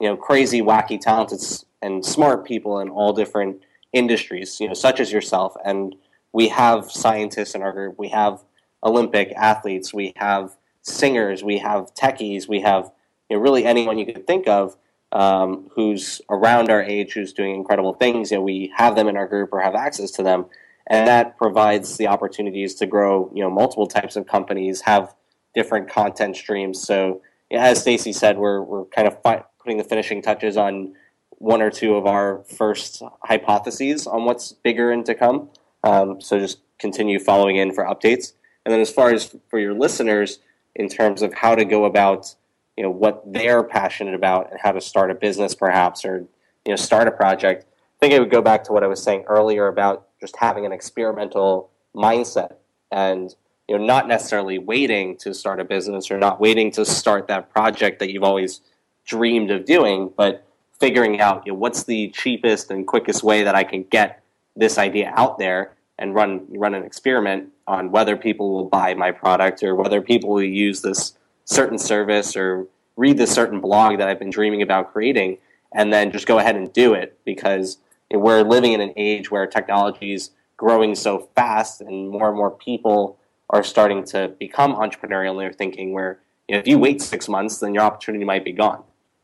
you 0.00 0.08
know 0.08 0.16
crazy, 0.16 0.62
wacky, 0.62 0.98
talented, 0.98 1.40
and 1.82 2.04
smart 2.04 2.46
people 2.46 2.80
in 2.80 2.88
all 2.88 3.12
different 3.12 3.62
industries. 3.92 4.58
You 4.60 4.68
know, 4.68 4.74
such 4.74 4.98
as 4.98 5.12
yourself, 5.12 5.54
and 5.62 5.94
we 6.32 6.48
have 6.48 6.90
scientists 6.90 7.54
in 7.54 7.60
our 7.60 7.72
group. 7.72 7.98
We 7.98 8.08
have 8.08 8.42
Olympic 8.82 9.32
athletes. 9.36 9.92
We 9.92 10.14
have 10.16 10.56
singers. 10.80 11.44
We 11.44 11.58
have 11.58 11.94
techies. 11.94 12.48
We 12.48 12.62
have 12.62 12.90
you 13.28 13.36
know, 13.36 13.42
really 13.42 13.66
anyone 13.66 13.98
you 13.98 14.06
could 14.06 14.26
think 14.26 14.48
of 14.48 14.78
um, 15.12 15.68
who's 15.74 16.22
around 16.30 16.70
our 16.70 16.82
age 16.82 17.12
who's 17.12 17.34
doing 17.34 17.56
incredible 17.56 17.92
things. 17.92 18.30
You 18.30 18.38
know, 18.38 18.42
we 18.42 18.72
have 18.76 18.96
them 18.96 19.06
in 19.06 19.18
our 19.18 19.26
group 19.26 19.52
or 19.52 19.60
have 19.60 19.74
access 19.74 20.10
to 20.12 20.22
them 20.22 20.46
and 20.90 21.08
that 21.08 21.38
provides 21.38 21.96
the 21.96 22.08
opportunities 22.08 22.74
to 22.74 22.86
grow 22.86 23.30
you 23.34 23.42
know 23.42 23.48
multiple 23.48 23.86
types 23.86 24.16
of 24.16 24.26
companies 24.26 24.82
have 24.82 25.14
different 25.54 25.88
content 25.88 26.36
streams. 26.36 26.82
So 26.82 27.22
as 27.50 27.80
stacy 27.80 28.12
said 28.12 28.36
we're, 28.36 28.60
we're 28.62 28.84
kind 28.86 29.08
of 29.08 29.20
fi- 29.22 29.44
putting 29.60 29.78
the 29.78 29.84
finishing 29.84 30.20
touches 30.20 30.56
on 30.56 30.94
one 31.30 31.62
or 31.62 31.70
two 31.70 31.94
of 31.94 32.06
our 32.06 32.44
first 32.44 33.02
hypotheses 33.22 34.06
on 34.06 34.24
what's 34.24 34.52
bigger 34.52 34.90
and 34.90 35.06
to 35.06 35.14
come. 35.14 35.48
Um, 35.82 36.20
so 36.20 36.38
just 36.38 36.60
continue 36.78 37.18
following 37.18 37.56
in 37.56 37.72
for 37.72 37.84
updates. 37.84 38.34
And 38.64 38.72
then 38.72 38.80
as 38.80 38.90
far 38.90 39.12
as 39.12 39.34
for 39.48 39.58
your 39.58 39.74
listeners 39.74 40.38
in 40.74 40.88
terms 40.88 41.22
of 41.22 41.34
how 41.34 41.54
to 41.54 41.64
go 41.64 41.84
about 41.84 42.34
you 42.76 42.84
know 42.84 42.90
what 42.90 43.22
they're 43.30 43.62
passionate 43.62 44.14
about 44.14 44.50
and 44.50 44.60
how 44.62 44.72
to 44.72 44.80
start 44.80 45.10
a 45.10 45.14
business 45.14 45.54
perhaps 45.54 46.04
or 46.04 46.26
you 46.64 46.70
know 46.70 46.76
start 46.76 47.08
a 47.08 47.10
project 47.10 47.66
i 47.68 47.98
think 47.98 48.14
it 48.14 48.20
would 48.20 48.30
go 48.30 48.40
back 48.40 48.64
to 48.64 48.72
what 48.72 48.82
i 48.82 48.86
was 48.86 49.02
saying 49.02 49.24
earlier 49.26 49.66
about 49.66 50.06
just 50.20 50.36
having 50.36 50.66
an 50.66 50.72
experimental 50.72 51.70
mindset 51.94 52.54
and 52.90 53.34
you 53.68 53.76
know 53.76 53.84
not 53.84 54.06
necessarily 54.06 54.58
waiting 54.58 55.16
to 55.16 55.34
start 55.34 55.60
a 55.60 55.64
business 55.64 56.10
or 56.10 56.18
not 56.18 56.40
waiting 56.40 56.70
to 56.70 56.84
start 56.84 57.26
that 57.26 57.50
project 57.50 57.98
that 57.98 58.10
you've 58.10 58.22
always 58.22 58.60
dreamed 59.06 59.50
of 59.50 59.64
doing 59.64 60.10
but 60.16 60.44
figuring 60.78 61.20
out 61.20 61.44
you 61.46 61.52
know, 61.52 61.58
what's 61.58 61.84
the 61.84 62.08
cheapest 62.10 62.70
and 62.70 62.86
quickest 62.86 63.22
way 63.22 63.42
that 63.42 63.54
I 63.54 63.64
can 63.64 63.82
get 63.84 64.22
this 64.56 64.78
idea 64.78 65.12
out 65.16 65.38
there 65.38 65.72
and 65.98 66.14
run 66.14 66.46
run 66.50 66.74
an 66.74 66.84
experiment 66.84 67.50
on 67.66 67.90
whether 67.90 68.16
people 68.16 68.52
will 68.52 68.64
buy 68.64 68.94
my 68.94 69.10
product 69.10 69.62
or 69.62 69.74
whether 69.74 70.00
people 70.00 70.30
will 70.30 70.42
use 70.42 70.82
this 70.82 71.14
certain 71.44 71.78
service 71.78 72.36
or 72.36 72.66
read 72.96 73.18
this 73.18 73.32
certain 73.32 73.60
blog 73.60 73.98
that 73.98 74.08
I've 74.08 74.18
been 74.18 74.30
dreaming 74.30 74.62
about 74.62 74.92
creating 74.92 75.38
and 75.72 75.92
then 75.92 76.10
just 76.10 76.26
go 76.26 76.38
ahead 76.38 76.56
and 76.56 76.72
do 76.72 76.94
it 76.94 77.18
because 77.24 77.78
we're 78.12 78.42
living 78.42 78.72
in 78.72 78.80
an 78.80 78.92
age 78.96 79.30
where 79.30 79.46
technology 79.46 80.12
is 80.12 80.30
growing 80.56 80.94
so 80.94 81.28
fast 81.34 81.80
and 81.80 82.10
more 82.10 82.28
and 82.28 82.36
more 82.36 82.50
people 82.50 83.18
are 83.48 83.62
starting 83.62 84.04
to 84.04 84.28
become 84.38 84.74
entrepreneurial 84.74 85.32
in 85.32 85.38
their 85.38 85.52
thinking 85.52 85.92
where 85.92 86.20
you 86.48 86.54
know, 86.54 86.60
if 86.60 86.66
you 86.66 86.78
wait 86.78 87.00
six 87.00 87.28
months 87.28 87.58
then 87.58 87.74
your 87.74 87.82
opportunity 87.82 88.24
might 88.24 88.44
be 88.44 88.52
gone. 88.52 88.82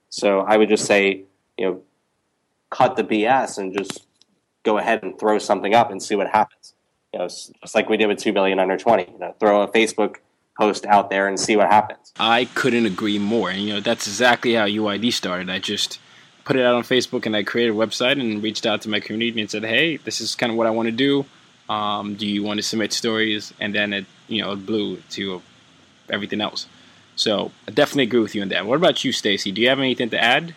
So 0.08 0.40
i 0.40 0.56
would 0.56 0.68
just 0.68 0.86
say 0.86 1.24
you 1.58 1.66
know 1.66 1.82
cut 2.70 2.96
the 2.96 3.04
bs 3.04 3.58
and 3.58 3.76
just 3.76 4.06
go 4.62 4.78
ahead 4.78 5.02
and 5.02 5.18
throw 5.18 5.38
something 5.38 5.74
up 5.74 5.90
and 5.90 6.02
see 6.02 6.14
what 6.14 6.28
happens. 6.28 6.74
You 7.12 7.20
know 7.20 7.26
just 7.26 7.74
like 7.74 7.88
we 7.88 7.96
did 7.96 8.06
with 8.06 8.18
2 8.18 8.32
billion 8.32 8.58
under 8.58 8.76
20 8.76 9.12
you 9.12 9.18
know 9.18 9.34
throw 9.38 9.62
a 9.62 9.68
facebook 9.68 10.16
post 10.58 10.86
out 10.86 11.10
there 11.10 11.28
and 11.28 11.38
see 11.38 11.54
what 11.54 11.68
happens. 11.68 12.14
I 12.18 12.46
couldn't 12.46 12.86
agree 12.86 13.18
more 13.18 13.50
and 13.50 13.60
you 13.60 13.74
know 13.74 13.80
that's 13.80 14.06
exactly 14.06 14.54
how 14.54 14.66
uid 14.66 15.12
started. 15.12 15.50
I 15.50 15.58
just 15.58 15.98
put 16.46 16.56
it 16.56 16.64
out 16.64 16.74
on 16.74 16.84
Facebook 16.84 17.26
and 17.26 17.36
I 17.36 17.42
created 17.42 17.72
a 17.72 17.76
website 17.76 18.20
and 18.20 18.42
reached 18.42 18.64
out 18.64 18.82
to 18.82 18.88
my 18.88 19.00
community 19.00 19.40
and 19.40 19.50
said, 19.50 19.64
hey, 19.64 19.96
this 19.98 20.20
is 20.20 20.36
kind 20.36 20.50
of 20.50 20.56
what 20.56 20.68
I 20.68 20.70
want 20.70 20.86
to 20.86 20.92
do. 20.92 21.26
Um, 21.68 22.14
do 22.14 22.24
you 22.24 22.44
want 22.44 22.58
to 22.58 22.62
submit 22.62 22.92
stories? 22.92 23.52
And 23.60 23.74
then 23.74 23.92
it, 23.92 24.06
you 24.28 24.42
know, 24.42 24.54
blew 24.54 24.98
to 25.10 25.42
everything 26.08 26.40
else. 26.40 26.66
So 27.16 27.50
I 27.66 27.72
definitely 27.72 28.04
agree 28.04 28.20
with 28.20 28.36
you 28.36 28.42
on 28.42 28.48
that. 28.50 28.64
What 28.64 28.76
about 28.76 29.04
you, 29.04 29.10
Stacy? 29.10 29.50
Do 29.50 29.60
you 29.60 29.68
have 29.68 29.80
anything 29.80 30.08
to 30.10 30.22
add? 30.22 30.54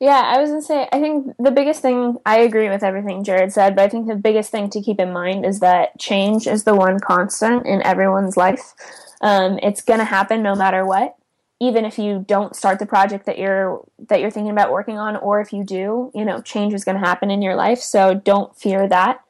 Yeah, 0.00 0.20
I 0.20 0.40
was 0.40 0.50
gonna 0.50 0.62
say, 0.62 0.88
I 0.90 0.98
think 0.98 1.36
the 1.38 1.52
biggest 1.52 1.80
thing, 1.80 2.16
I 2.26 2.38
agree 2.38 2.68
with 2.68 2.82
everything 2.82 3.22
Jared 3.22 3.52
said, 3.52 3.76
but 3.76 3.82
I 3.82 3.88
think 3.88 4.08
the 4.08 4.16
biggest 4.16 4.50
thing 4.50 4.68
to 4.70 4.82
keep 4.82 4.98
in 4.98 5.12
mind 5.12 5.46
is 5.46 5.60
that 5.60 5.96
change 6.00 6.48
is 6.48 6.64
the 6.64 6.74
one 6.74 6.98
constant 6.98 7.66
in 7.66 7.80
everyone's 7.82 8.36
life. 8.36 8.74
Um, 9.20 9.60
it's 9.62 9.82
gonna 9.82 10.04
happen 10.04 10.42
no 10.42 10.56
matter 10.56 10.84
what. 10.84 11.16
Even 11.62 11.84
if 11.84 11.98
you 11.98 12.24
don't 12.26 12.56
start 12.56 12.78
the 12.78 12.86
project 12.86 13.24
that 13.26 13.38
you're 13.38 13.82
that 14.08 14.20
you're 14.20 14.30
thinking 14.30 14.50
about 14.50 14.72
working 14.72 14.98
on, 14.98 15.16
or 15.16 15.40
if 15.40 15.52
you 15.52 15.64
do, 15.64 16.10
you 16.14 16.24
know, 16.24 16.40
change 16.40 16.74
is 16.74 16.84
going 16.84 17.00
to 17.00 17.06
happen 17.06 17.30
in 17.30 17.40
your 17.40 17.54
life. 17.54 17.78
So 17.78 18.14
don't 18.14 18.56
fear 18.56 18.88
that. 18.88 19.20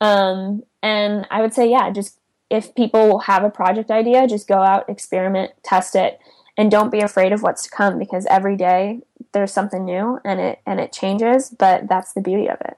Um, 0.00 0.62
and 0.82 1.26
I 1.30 1.40
would 1.40 1.54
say, 1.54 1.70
yeah, 1.70 1.90
just 1.90 2.18
if 2.50 2.74
people 2.74 3.20
have 3.20 3.44
a 3.44 3.50
project 3.50 3.90
idea, 3.90 4.26
just 4.26 4.48
go 4.48 4.62
out, 4.62 4.88
experiment, 4.88 5.52
test 5.62 5.94
it, 5.94 6.18
and 6.56 6.70
don't 6.70 6.90
be 6.90 7.00
afraid 7.00 7.32
of 7.32 7.42
what's 7.42 7.64
to 7.64 7.70
come 7.70 7.98
because 7.98 8.26
every 8.26 8.56
day 8.56 9.00
there's 9.32 9.52
something 9.52 9.84
new 9.84 10.18
and 10.24 10.40
it 10.40 10.60
and 10.66 10.80
it 10.80 10.92
changes 10.92 11.50
but 11.50 11.88
that's 11.88 12.12
the 12.12 12.20
beauty 12.20 12.48
of 12.48 12.60
it 12.62 12.76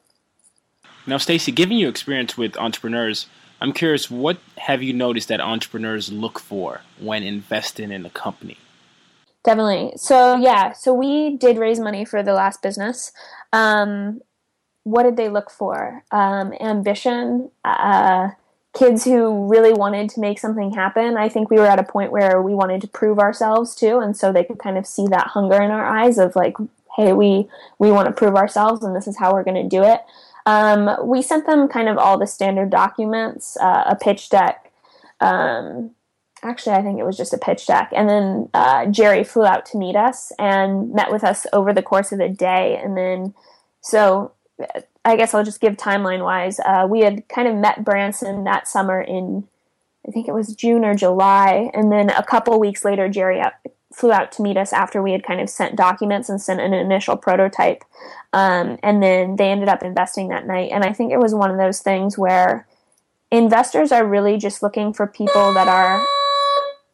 now 1.07 1.17
stacy 1.17 1.53
given 1.53 1.77
your 1.77 1.91
experience 1.91 2.37
with 2.37 2.57
entrepreneurs 2.57 3.27
i'm 3.61 3.73
curious 3.73 4.11
what 4.11 4.39
have 4.57 4.83
you 4.83 4.93
noticed 4.93 5.29
that 5.29 5.41
entrepreneurs 5.41 6.11
look 6.11 6.39
for 6.39 6.81
when 6.99 7.23
investing 7.23 7.93
in 7.93 8.05
a 8.05 8.11
company 8.11 8.57
definitely 9.45 9.93
so 9.97 10.37
yeah 10.37 10.73
so 10.73 10.93
we 10.93 11.37
did 11.37 11.59
raise 11.59 11.81
money 11.81 12.05
for 12.05 12.23
the 12.23 12.33
last 12.33 12.63
business 12.63 13.13
um, 13.53 14.21
what 14.85 15.03
did 15.03 15.17
they 15.17 15.29
look 15.29 15.51
for 15.51 16.05
um, 16.11 16.53
ambition 16.61 17.51
uh, 17.65 18.29
kids 18.79 19.05
who 19.05 19.49
really 19.49 19.73
wanted 19.73 20.09
to 20.11 20.21
make 20.21 20.39
something 20.39 20.73
happen. 20.73 21.17
I 21.17 21.29
think 21.29 21.51
we 21.51 21.57
were 21.57 21.67
at 21.67 21.81
a 21.81 21.85
point 21.85 22.13
where 22.13 22.41
we 22.41 22.55
wanted 22.55 22.81
to 22.83 22.89
prove 22.89 23.19
ourselves 23.19 23.75
too, 23.75 23.99
and 23.99 24.17
so 24.17 24.33
they 24.33 24.45
could 24.45 24.59
kind 24.59 24.79
of 24.79 24.87
see 24.87 25.07
that 25.09 25.29
hunger 25.29 25.61
in 25.61 25.71
our 25.71 25.87
eyes 25.87 26.19
of 26.19 26.37
like, 26.37 26.57
hey, 26.97 27.13
we 27.13 27.49
we 27.79 27.91
want 27.91 28.07
to 28.07 28.13
prove 28.13 28.37
ourselves, 28.37 28.85
and 28.85 28.95
this 28.95 29.07
is 29.07 29.19
how 29.19 29.33
we're 29.33 29.45
going 29.45 29.63
to 29.63 29.69
do 29.69 29.83
it. 29.83 30.01
Um, 30.47 30.97
we 31.03 31.23
sent 31.23 31.47
them 31.47 31.69
kind 31.69 31.89
of 31.89 31.99
all 31.99 32.19
the 32.19 32.27
standard 32.27 32.71
documents, 32.71 33.57
uh, 33.61 33.85
a 33.87 33.97
pitch 33.97 34.31
deck. 34.31 34.73
Um, 35.21 35.91
actually, 36.43 36.77
I 36.77 36.83
think 36.83 36.99
it 36.99 37.05
was 37.07 37.17
just 37.17 37.35
a 37.35 37.39
pitch 37.39 37.67
deck, 37.67 37.91
and 37.95 38.09
then 38.09 38.49
uh, 38.55 38.87
Jerry 38.87 39.25
flew 39.25 39.45
out 39.45 39.67
to 39.67 39.79
meet 39.79 39.97
us 39.97 40.33
and 40.39 40.93
met 40.93 41.11
with 41.11 41.25
us 41.25 41.47
over 41.53 41.73
the 41.73 41.83
course 41.83 42.13
of 42.13 42.19
the 42.19 42.29
day, 42.29 42.81
and 42.83 42.97
then 42.97 43.35
so 43.81 44.33
I 45.05 45.17
guess 45.17 45.33
I'll 45.35 45.45
just 45.45 45.61
give 45.61 45.77
timeline 45.77 46.25
wise. 46.25 46.61
Uh, 46.61 46.87
we 46.89 47.01
had 47.01 47.29
kind 47.29 47.49
of 47.49 47.57
met 47.57 47.85
Branson 47.85 48.45
that 48.45 48.69
summer 48.69 49.01
in, 49.01 49.47
I 50.07 50.11
think 50.11 50.29
it 50.29 50.35
was 50.35 50.55
June 50.55 50.85
or 50.85 50.95
July, 50.95 51.71
and 51.75 51.91
then 51.91 52.11
a 52.11 52.23
couple 52.23 52.59
weeks 52.61 52.85
later, 52.85 53.09
Jerry 53.09 53.41
out, 53.41 53.55
flew 53.93 54.13
out 54.13 54.33
to 54.33 54.43
meet 54.43 54.57
us 54.57 54.73
after 54.73 55.03
we 55.03 55.13
had 55.13 55.23
kind 55.23 55.41
of 55.41 55.49
sent 55.49 55.77
documents 55.77 56.29
and 56.29 56.41
sent 56.41 56.61
an 56.61 56.75
initial 56.75 57.17
prototype. 57.17 57.85
Um, 58.33 58.79
and 58.83 59.03
then 59.03 59.37
they 59.37 59.51
ended 59.51 59.69
up 59.69 59.83
investing 59.83 60.29
that 60.29 60.47
night. 60.47 60.71
And 60.73 60.85
I 60.85 60.93
think 60.93 61.13
it 61.13 61.19
was 61.19 61.35
one 61.35 61.51
of 61.51 61.57
those 61.57 61.81
things 61.81 62.19
where 62.19 62.67
investors 63.31 63.91
are 63.93 64.07
really 64.07 64.37
just 64.37 64.63
looking 64.63 64.93
for 64.93 65.07
people 65.07 65.55
that 65.55 65.69
are 65.69 66.05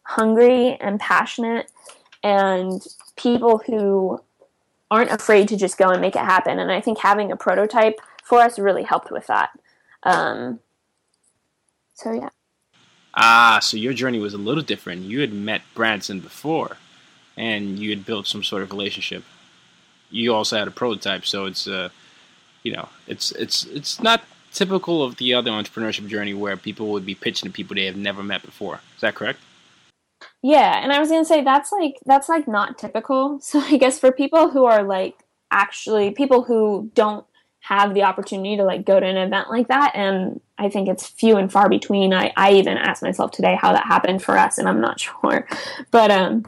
hungry 0.05 0.77
and 0.81 1.01
passionate 1.01 1.71
and 2.23 2.87
people 3.17 3.59
who 3.59 4.21
aren't 4.91 5.11
afraid 5.11 5.49
to 5.49 5.57
just 5.57 5.77
go 5.77 5.89
and 5.91 6.01
make 6.01 6.17
it 6.17 6.21
happen. 6.21 6.59
And 6.59 6.71
I 6.71 6.81
think 6.81 6.99
having 6.99 7.33
a 7.33 7.37
prototype 7.37 8.01
for 8.23 8.41
us 8.41 8.59
really 8.59 8.83
helped 8.83 9.11
with 9.11 9.27
that. 9.27 9.51
Um, 10.03 10.61
so 11.95 12.13
yeah. 12.13 12.29
Ah, 13.17 13.61
so 13.63 13.77
your 13.77 13.93
journey 13.93 14.19
was 14.19 14.35
a 14.35 14.39
little 14.39 14.63
different. 14.63 15.03
You 15.03 15.21
had 15.21 15.33
met 15.33 15.63
Branson 15.75 16.21
before, 16.21 16.79
and 17.37 17.79
you 17.79 17.91
had 17.91 18.05
built 18.05 18.27
some 18.27 18.43
sort 18.43 18.63
of 18.63 18.71
relationship. 18.71 19.23
You 20.11 20.35
also 20.35 20.59
had 20.59 20.67
a 20.67 20.73
prototype, 20.73 21.25
so 21.25 21.45
it's 21.47 21.69
uh, 21.69 21.91
you 22.65 22.73
know, 22.73 22.89
it's 23.07 23.31
it's 23.33 23.65
it's 23.67 24.03
not 24.03 24.25
typical 24.53 25.03
of 25.03 25.17
the 25.17 25.35
other 25.35 25.51
entrepreneurship 25.51 26.09
journey 26.09 26.35
where 26.35 26.57
people 26.57 26.89
would 26.89 27.07
be 27.07 27.15
pitching 27.15 27.49
to 27.49 27.53
people 27.53 27.77
they 27.77 27.87
have 27.87 27.97
never 27.97 28.23
met 28.23 28.43
before. 28.43 28.81
Is 28.97 29.01
that 29.03 29.15
correct? 29.15 29.39
Yeah, 30.45 30.79
and 30.83 30.93
I 30.93 31.01
was 31.01 31.09
gonna 31.09 31.25
say 31.25 31.43
that's 31.43 31.73
like 31.73 31.99
that's 32.05 32.29
like 32.29 32.47
not 32.47 32.77
typical. 32.77 33.39
So 33.43 33.61
I 33.61 33.79
guess 33.79 33.99
for 33.99 34.13
people 34.13 34.51
who 34.51 34.67
are 34.67 34.83
like 34.83 35.17
actually 35.51 36.11
people 36.11 36.43
who 36.43 36.91
don't 36.95 37.25
have 37.61 37.95
the 37.95 38.03
opportunity 38.03 38.55
to 38.59 38.65
like 38.65 38.85
go 38.85 39.01
to 39.01 39.07
an 39.07 39.17
event 39.17 39.49
like 39.49 39.69
that 39.69 39.93
and 39.95 40.43
I 40.59 40.69
think 40.69 40.87
it's 40.87 41.07
few 41.07 41.39
and 41.39 41.51
far 41.51 41.71
between. 41.71 42.13
I, 42.13 42.31
I 42.37 42.53
even 42.53 42.77
asked 42.77 43.03
myself 43.03 43.31
today 43.31 43.57
how 43.59 43.73
that 43.73 43.87
happened 43.87 44.23
for 44.23 44.37
us 44.37 44.59
and 44.59 44.69
I'm 44.69 44.83
not 44.83 45.01
sure. 45.07 45.49
But 45.91 46.11
um 46.11 46.45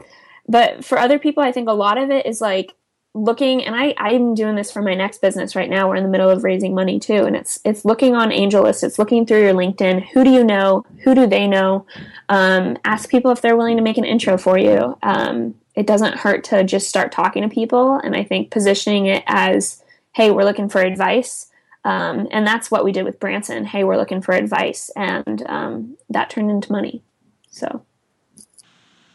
but 0.47 0.85
for 0.85 0.99
other 0.99 1.17
people 1.17 1.41
I 1.41 1.51
think 1.51 1.67
a 1.67 1.73
lot 1.73 1.97
of 1.97 2.11
it 2.11 2.27
is 2.27 2.39
like 2.39 2.75
looking 3.17 3.65
and 3.65 3.75
I, 3.75 3.93
I'm 3.97 4.35
doing 4.35 4.55
this 4.55 4.71
for 4.71 4.81
my 4.81 4.93
next 4.93 5.21
business 5.21 5.55
right 5.55 5.69
now. 5.69 5.89
We're 5.89 5.95
in 5.95 6.03
the 6.03 6.09
middle 6.09 6.29
of 6.29 6.43
raising 6.43 6.75
money 6.75 6.99
too. 6.99 7.23
And 7.25 7.35
it's 7.35 7.59
it's 7.65 7.83
looking 7.83 8.15
on 8.15 8.29
AngelList, 8.29 8.83
it's 8.83 8.99
looking 8.99 9.25
through 9.25 9.41
your 9.41 9.53
LinkedIn. 9.53 10.07
Who 10.13 10.23
do 10.23 10.29
you 10.29 10.43
know? 10.43 10.85
Who 11.03 11.15
do 11.15 11.27
they 11.27 11.47
know? 11.47 11.85
Um, 12.29 12.77
ask 12.85 13.09
people 13.09 13.31
if 13.31 13.41
they're 13.41 13.57
willing 13.57 13.77
to 13.77 13.83
make 13.83 13.97
an 13.97 14.05
intro 14.05 14.37
for 14.37 14.57
you. 14.57 14.97
Um, 15.01 15.55
it 15.75 15.87
doesn't 15.87 16.17
hurt 16.17 16.43
to 16.45 16.63
just 16.63 16.89
start 16.89 17.11
talking 17.11 17.43
to 17.43 17.49
people. 17.49 17.99
And 18.03 18.15
I 18.15 18.23
think 18.23 18.51
positioning 18.51 19.05
it 19.05 19.23
as, 19.27 19.83
hey, 20.13 20.31
we're 20.31 20.43
looking 20.43 20.69
for 20.69 20.81
advice. 20.81 21.51
Um, 21.83 22.27
and 22.31 22.45
that's 22.45 22.71
what 22.71 22.83
we 22.83 22.91
did 22.91 23.05
with 23.05 23.19
Branson. 23.19 23.63
Hey, 23.63 23.83
we're 23.83 23.97
looking 23.97 24.21
for 24.21 24.33
advice. 24.33 24.89
And 24.95 25.43
um, 25.47 25.97
that 26.09 26.29
turned 26.29 26.49
into 26.49 26.71
money. 26.71 27.03
So. 27.49 27.83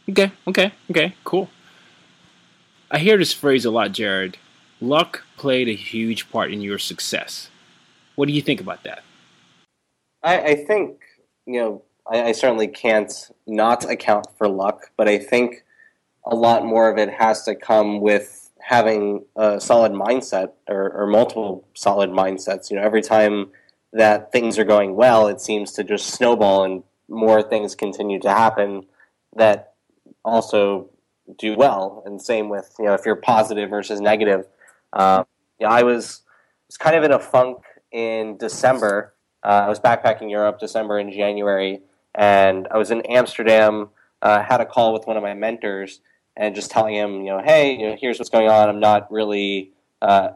Okay, 0.09 0.33
okay, 0.47 0.73
okay, 0.91 1.15
cool. 1.25 1.49
I 2.95 2.99
hear 2.99 3.17
this 3.17 3.33
phrase 3.33 3.65
a 3.65 3.71
lot, 3.71 3.93
Jared. 3.93 4.37
Luck 4.79 5.25
played 5.39 5.67
a 5.67 5.75
huge 5.75 6.31
part 6.31 6.53
in 6.53 6.61
your 6.61 6.79
success. 6.79 7.49
What 8.17 8.29
do 8.29 8.35
you 8.35 8.43
think 8.43 8.61
about 8.61 8.85
that? 8.85 9.03
I, 10.23 10.43
I 10.43 10.55
think, 10.55 11.01
you 11.47 11.59
know, 11.59 11.83
I, 12.07 12.25
I, 12.25 12.33
certainly 12.33 12.69
can't 12.69 13.31
not 13.47 13.89
account 13.91 14.27
for 14.37 14.47
luck, 14.47 14.91
but 14.99 15.09
I 15.09 15.17
think 15.17 15.65
a 16.27 16.35
lot 16.35 16.67
more 16.67 16.91
of 16.91 16.99
it 16.99 17.09
has 17.09 17.45
to 17.45 17.55
come 17.55 18.03
with 18.03 18.51
having 18.61 19.25
a 19.37 19.59
solid 19.59 19.93
mindset 19.93 20.53
or, 20.69 20.93
or 20.93 21.07
multiple 21.07 21.67
solid 21.73 22.11
mindsets. 22.11 22.71
You 22.71 22.77
know, 22.77 22.83
every 22.83 23.03
time 23.03 23.53
that 23.95 24.33
things 24.33 24.59
are 24.59 24.65
going 24.65 24.97
well, 24.97 25.29
it 25.29 25.41
seems 25.41 25.73
to 25.73 25.85
just 25.85 26.11
snowball 26.11 26.65
and 26.65 26.83
more 27.09 27.43
things 27.43 27.75
continue 27.75 28.21
to 28.21 28.31
happen 28.31 28.85
that 29.35 29.73
also 30.25 30.91
do 31.39 31.55
well. 31.57 32.03
And 32.07 32.21
same 32.21 32.49
with 32.49 32.75
you 32.79 32.87
know 32.87 32.95
if 32.95 33.05
you're 33.05 33.17
positive 33.17 33.71
versus 33.71 34.01
negative. 34.01 34.47
Um, 34.93 35.25
you 35.59 35.67
know, 35.67 35.73
I 35.73 35.83
was 35.83 36.23
was 36.69 36.77
kind 36.79 36.97
of 36.97 37.05
in 37.05 37.13
a 37.13 37.19
funk 37.19 37.59
in 37.91 38.37
December. 38.39 39.15
Uh, 39.45 39.65
I 39.67 39.69
was 39.69 39.81
backpacking 39.81 40.31
Europe 40.31 40.59
December 40.59 40.99
and 40.99 41.13
January, 41.13 41.81
and 42.15 42.69
I 42.71 42.79
was 42.79 42.91
in 42.91 43.03
Amsterdam. 43.03 43.91
Uh, 44.21 44.43
had 44.43 44.61
a 44.61 44.67
call 44.67 44.93
with 44.93 45.07
one 45.07 45.17
of 45.17 45.23
my 45.23 45.35
mentors 45.35 46.01
and 46.37 46.55
just 46.55 46.71
telling 46.71 46.95
him, 46.95 47.23
you 47.23 47.31
know, 47.31 47.43
hey, 47.43 47.77
you 47.77 47.89
know, 47.89 47.97
here's 48.01 48.19
what's 48.19 48.31
going 48.31 48.49
on. 48.49 48.69
I'm 48.69 48.81
not 48.81 49.11
really 49.11 49.73
uh, 50.01 50.31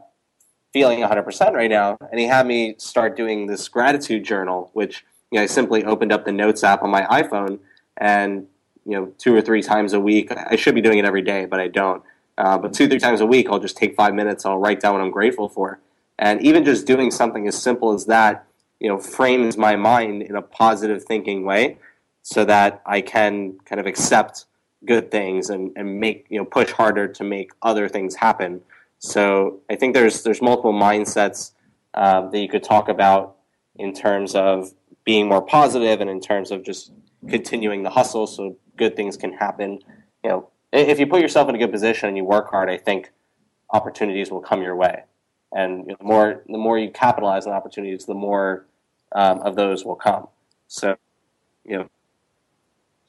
feeling 0.73 0.99
100% 0.99 1.53
right 1.53 1.69
now. 1.69 1.97
And 2.11 2.19
he 2.19 2.27
had 2.27 2.45
me 2.45 2.75
start 2.77 3.17
doing 3.17 3.47
this 3.47 3.67
gratitude 3.67 4.23
journal, 4.23 4.69
which 4.73 5.05
you 5.31 5.37
know, 5.37 5.43
I 5.43 5.47
simply 5.47 5.83
opened 5.83 6.11
up 6.11 6.25
the 6.25 6.31
Notes 6.31 6.63
app 6.63 6.83
on 6.83 6.89
my 6.89 7.03
iPhone 7.03 7.59
and 7.97 8.47
you 8.87 8.93
know 8.93 9.13
two 9.17 9.35
or 9.35 9.41
three 9.41 9.61
times 9.61 9.93
a 9.93 9.99
week. 9.99 10.31
I 10.31 10.55
should 10.55 10.73
be 10.73 10.81
doing 10.81 10.97
it 10.97 11.05
every 11.05 11.21
day, 11.21 11.45
but 11.45 11.59
I 11.59 11.67
don't. 11.67 12.01
Uh, 12.37 12.57
but 12.57 12.73
two 12.73 12.87
three 12.87 12.99
times 12.99 13.19
a 13.19 13.25
week, 13.25 13.47
I'll 13.49 13.59
just 13.59 13.77
take 13.77 13.95
five 13.95 14.13
minutes. 14.13 14.45
I'll 14.45 14.57
write 14.57 14.79
down 14.79 14.93
what 14.93 15.01
I'm 15.01 15.11
grateful 15.11 15.49
for, 15.49 15.79
and 16.17 16.41
even 16.41 16.63
just 16.63 16.87
doing 16.87 17.11
something 17.11 17.47
as 17.47 17.61
simple 17.61 17.93
as 17.93 18.05
that, 18.05 18.47
you 18.79 18.87
know, 18.87 18.97
frames 18.97 19.57
my 19.57 19.75
mind 19.75 20.23
in 20.23 20.35
a 20.35 20.41
positive 20.41 21.03
thinking 21.03 21.43
way, 21.43 21.77
so 22.21 22.45
that 22.45 22.81
I 22.85 23.01
can 23.01 23.59
kind 23.65 23.79
of 23.79 23.85
accept 23.85 24.45
good 24.85 25.11
things 25.11 25.49
and, 25.49 25.71
and 25.75 25.99
make 25.99 26.25
you 26.29 26.37
know 26.39 26.45
push 26.45 26.71
harder 26.71 27.07
to 27.09 27.23
make 27.23 27.51
other 27.61 27.89
things 27.89 28.15
happen. 28.15 28.61
So 28.99 29.59
I 29.69 29.75
think 29.75 29.93
there's 29.93 30.23
there's 30.23 30.41
multiple 30.41 30.73
mindsets 30.73 31.51
uh, 31.93 32.29
that 32.29 32.39
you 32.39 32.47
could 32.47 32.63
talk 32.63 32.87
about 32.87 33.35
in 33.75 33.93
terms 33.93 34.33
of 34.33 34.71
being 35.03 35.27
more 35.27 35.41
positive 35.41 36.01
and 36.01 36.09
in 36.09 36.21
terms 36.21 36.51
of 36.51 36.63
just 36.63 36.91
continuing 37.29 37.83
the 37.83 37.89
hustle 37.89 38.27
so 38.27 38.55
good 38.77 38.95
things 38.95 39.17
can 39.17 39.33
happen. 39.33 39.79
You 40.23 40.29
know, 40.29 40.49
if 40.71 40.99
you 40.99 41.07
put 41.07 41.21
yourself 41.21 41.49
in 41.49 41.55
a 41.55 41.57
good 41.57 41.71
position 41.71 42.07
and 42.07 42.17
you 42.17 42.23
work 42.23 42.49
hard, 42.49 42.69
I 42.69 42.77
think 42.77 43.11
opportunities 43.69 44.31
will 44.31 44.41
come 44.41 44.61
your 44.61 44.75
way. 44.75 45.03
And 45.51 45.85
you 45.85 45.91
know, 45.91 45.95
the 45.99 46.05
more 46.05 46.43
the 46.47 46.57
more 46.57 46.77
you 46.77 46.89
capitalize 46.89 47.45
on 47.47 47.53
opportunities, 47.53 48.05
the 48.05 48.13
more 48.13 48.65
um, 49.13 49.39
of 49.39 49.55
those 49.55 49.85
will 49.85 49.95
come. 49.95 50.27
So, 50.67 50.97
you 51.65 51.77
know, 51.77 51.89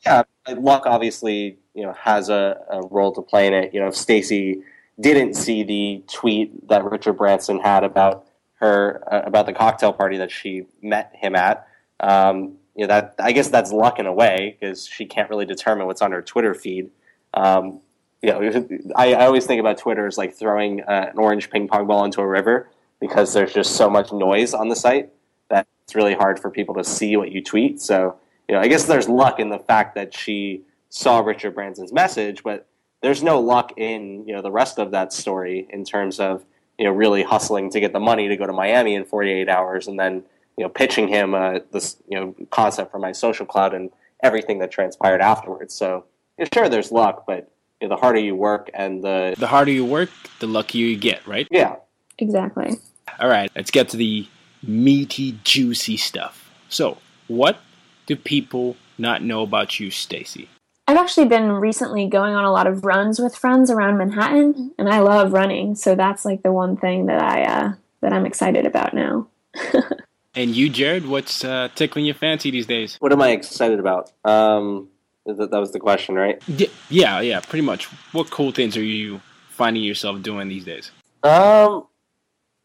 yeah, 0.06 0.22
luck 0.56 0.84
obviously 0.86 1.58
you 1.74 1.82
know 1.82 1.92
has 1.92 2.28
a, 2.28 2.60
a 2.70 2.82
role 2.82 3.12
to 3.12 3.22
play 3.22 3.46
in 3.46 3.54
it. 3.54 3.74
You 3.74 3.80
know, 3.80 3.88
if 3.88 3.96
Stacy 3.96 4.62
didn't 5.00 5.34
see 5.34 5.62
the 5.62 6.02
tweet 6.12 6.68
that 6.68 6.84
Richard 6.84 7.14
Branson 7.14 7.60
had 7.60 7.84
about 7.84 8.26
her 8.60 9.02
uh, 9.12 9.22
about 9.24 9.46
the 9.46 9.52
cocktail 9.52 9.92
party 9.92 10.16
that 10.18 10.30
she 10.30 10.66
met 10.82 11.12
him 11.14 11.34
at, 11.34 11.66
um, 12.00 12.57
you 12.78 12.86
know 12.86 12.94
that 12.94 13.16
I 13.18 13.32
guess 13.32 13.48
that's 13.48 13.72
luck 13.72 13.98
in 13.98 14.06
a 14.06 14.12
way 14.12 14.56
because 14.58 14.86
she 14.86 15.04
can't 15.04 15.28
really 15.28 15.44
determine 15.44 15.88
what's 15.88 16.00
on 16.00 16.12
her 16.12 16.22
Twitter 16.22 16.54
feed. 16.54 16.90
Um, 17.34 17.80
you 18.22 18.30
know, 18.30 18.68
I, 18.96 19.14
I 19.14 19.26
always 19.26 19.46
think 19.46 19.58
about 19.58 19.78
Twitter 19.78 20.06
as 20.06 20.16
like 20.16 20.32
throwing 20.32 20.82
uh, 20.82 21.08
an 21.10 21.18
orange 21.18 21.50
ping 21.50 21.66
pong 21.66 21.88
ball 21.88 22.04
into 22.04 22.20
a 22.20 22.26
river 22.26 22.70
because 23.00 23.32
there's 23.34 23.52
just 23.52 23.74
so 23.74 23.90
much 23.90 24.12
noise 24.12 24.54
on 24.54 24.68
the 24.68 24.76
site 24.76 25.10
that 25.48 25.66
it's 25.82 25.96
really 25.96 26.14
hard 26.14 26.38
for 26.38 26.50
people 26.50 26.76
to 26.76 26.84
see 26.84 27.16
what 27.16 27.32
you 27.32 27.42
tweet. 27.42 27.80
So, 27.80 28.16
you 28.48 28.54
know, 28.54 28.60
I 28.60 28.68
guess 28.68 28.84
there's 28.84 29.08
luck 29.08 29.40
in 29.40 29.50
the 29.50 29.58
fact 29.58 29.96
that 29.96 30.14
she 30.14 30.62
saw 30.88 31.18
Richard 31.18 31.56
Branson's 31.56 31.92
message, 31.92 32.44
but 32.44 32.68
there's 33.02 33.24
no 33.24 33.40
luck 33.40 33.72
in, 33.76 34.24
you 34.24 34.34
know, 34.34 34.42
the 34.42 34.52
rest 34.52 34.78
of 34.78 34.92
that 34.92 35.12
story 35.12 35.66
in 35.70 35.84
terms 35.84 36.20
of, 36.20 36.44
you 36.78 36.84
know, 36.84 36.92
really 36.92 37.24
hustling 37.24 37.70
to 37.70 37.80
get 37.80 37.92
the 37.92 38.00
money 38.00 38.28
to 38.28 38.36
go 38.36 38.46
to 38.46 38.52
Miami 38.52 38.94
in 38.94 39.04
48 39.04 39.48
hours 39.48 39.88
and 39.88 39.98
then, 39.98 40.22
you 40.58 40.64
know, 40.64 40.68
pitching 40.68 41.06
him 41.06 41.34
uh, 41.34 41.60
this, 41.72 41.96
you 42.08 42.18
know, 42.18 42.34
concept 42.50 42.90
for 42.90 42.98
my 42.98 43.12
social 43.12 43.46
cloud 43.46 43.72
and 43.72 43.90
everything 44.24 44.58
that 44.58 44.72
transpired 44.72 45.20
afterwards. 45.20 45.72
So, 45.72 46.04
sure, 46.52 46.68
there's 46.68 46.90
luck, 46.90 47.24
but 47.28 47.50
you 47.80 47.88
know, 47.88 47.94
the 47.94 48.00
harder 48.00 48.18
you 48.18 48.34
work 48.34 48.68
and 48.74 49.02
the 49.02 49.34
The 49.38 49.46
harder 49.46 49.70
you 49.70 49.84
work, 49.84 50.10
the 50.40 50.48
luckier 50.48 50.86
you 50.86 50.96
get, 50.96 51.24
right? 51.26 51.46
yeah, 51.50 51.76
Exactly. 52.18 52.76
All 53.20 53.28
right, 53.28 53.50
let's 53.54 53.70
get 53.70 53.88
to 53.90 53.96
the 53.96 54.26
meaty, 54.62 55.38
juicy 55.44 55.96
stuff. 55.96 56.50
So, 56.68 56.98
what 57.28 57.60
do 58.06 58.16
people 58.16 58.76
not 58.98 59.22
know 59.22 59.42
about 59.42 59.78
you, 59.78 59.92
Stacy? 59.92 60.48
I've 60.88 60.96
actually 60.96 61.26
been 61.26 61.52
recently 61.52 62.08
going 62.08 62.34
on 62.34 62.44
a 62.44 62.50
lot 62.50 62.66
of 62.66 62.84
runs 62.84 63.20
with 63.20 63.36
friends 63.36 63.70
around 63.70 63.98
Manhattan, 63.98 64.74
and 64.76 64.88
I 64.88 64.98
love 65.00 65.32
running. 65.32 65.76
So 65.76 65.94
that's 65.94 66.24
like 66.24 66.42
the 66.42 66.50
one 66.50 66.76
thing 66.76 67.06
that 67.06 67.22
I 67.22 67.42
uh, 67.44 67.72
that 68.00 68.12
I'm 68.12 68.26
excited 68.26 68.66
about 68.66 68.92
now. 68.94 69.28
And 70.34 70.54
you, 70.54 70.68
Jared, 70.68 71.06
what's 71.06 71.44
uh, 71.44 71.68
tickling 71.74 72.04
your 72.04 72.14
fancy 72.14 72.50
these 72.50 72.66
days? 72.66 72.96
what 73.00 73.12
am 73.12 73.22
I 73.22 73.30
excited 73.30 73.80
about? 73.80 74.12
Um, 74.24 74.88
that, 75.26 75.50
that 75.50 75.58
was 75.58 75.72
the 75.72 75.80
question, 75.80 76.14
right? 76.14 76.42
Yeah, 76.88 77.20
yeah, 77.20 77.40
pretty 77.40 77.64
much. 77.64 77.86
What 78.12 78.30
cool 78.30 78.52
things 78.52 78.76
are 78.76 78.82
you 78.82 79.20
finding 79.50 79.82
yourself 79.82 80.22
doing 80.22 80.48
these 80.48 80.64
days? 80.64 80.90
Um, 81.22 81.86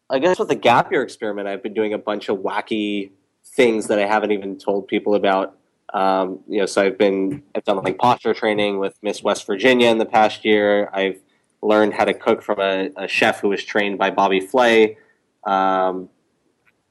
I 0.09 0.19
guess 0.19 0.39
with 0.39 0.49
the 0.49 0.55
gap 0.55 0.91
year 0.91 1.01
experiment, 1.01 1.47
I've 1.47 1.63
been 1.63 1.73
doing 1.73 1.93
a 1.93 1.97
bunch 1.97 2.29
of 2.29 2.37
wacky 2.37 3.11
things 3.55 3.87
that 3.87 3.99
I 3.99 4.05
haven't 4.05 4.31
even 4.31 4.57
told 4.57 4.87
people 4.87 5.15
about. 5.15 5.57
Um, 5.93 6.39
you 6.47 6.59
know, 6.59 6.65
so 6.65 6.83
I've 6.83 6.97
been 6.97 7.43
I've 7.55 7.63
done 7.63 7.77
like 7.77 7.97
posture 7.97 8.33
training 8.33 8.79
with 8.79 8.95
Miss 9.01 9.21
West 9.21 9.45
Virginia 9.45 9.89
in 9.89 9.97
the 9.97 10.05
past 10.05 10.43
year. 10.45 10.89
I've 10.93 11.19
learned 11.61 11.93
how 11.93 12.05
to 12.05 12.13
cook 12.13 12.41
from 12.41 12.59
a, 12.59 12.89
a 12.95 13.07
chef 13.07 13.39
who 13.39 13.49
was 13.49 13.63
trained 13.63 13.97
by 13.97 14.09
Bobby 14.09 14.39
Flay. 14.39 14.97
Um, 15.45 16.09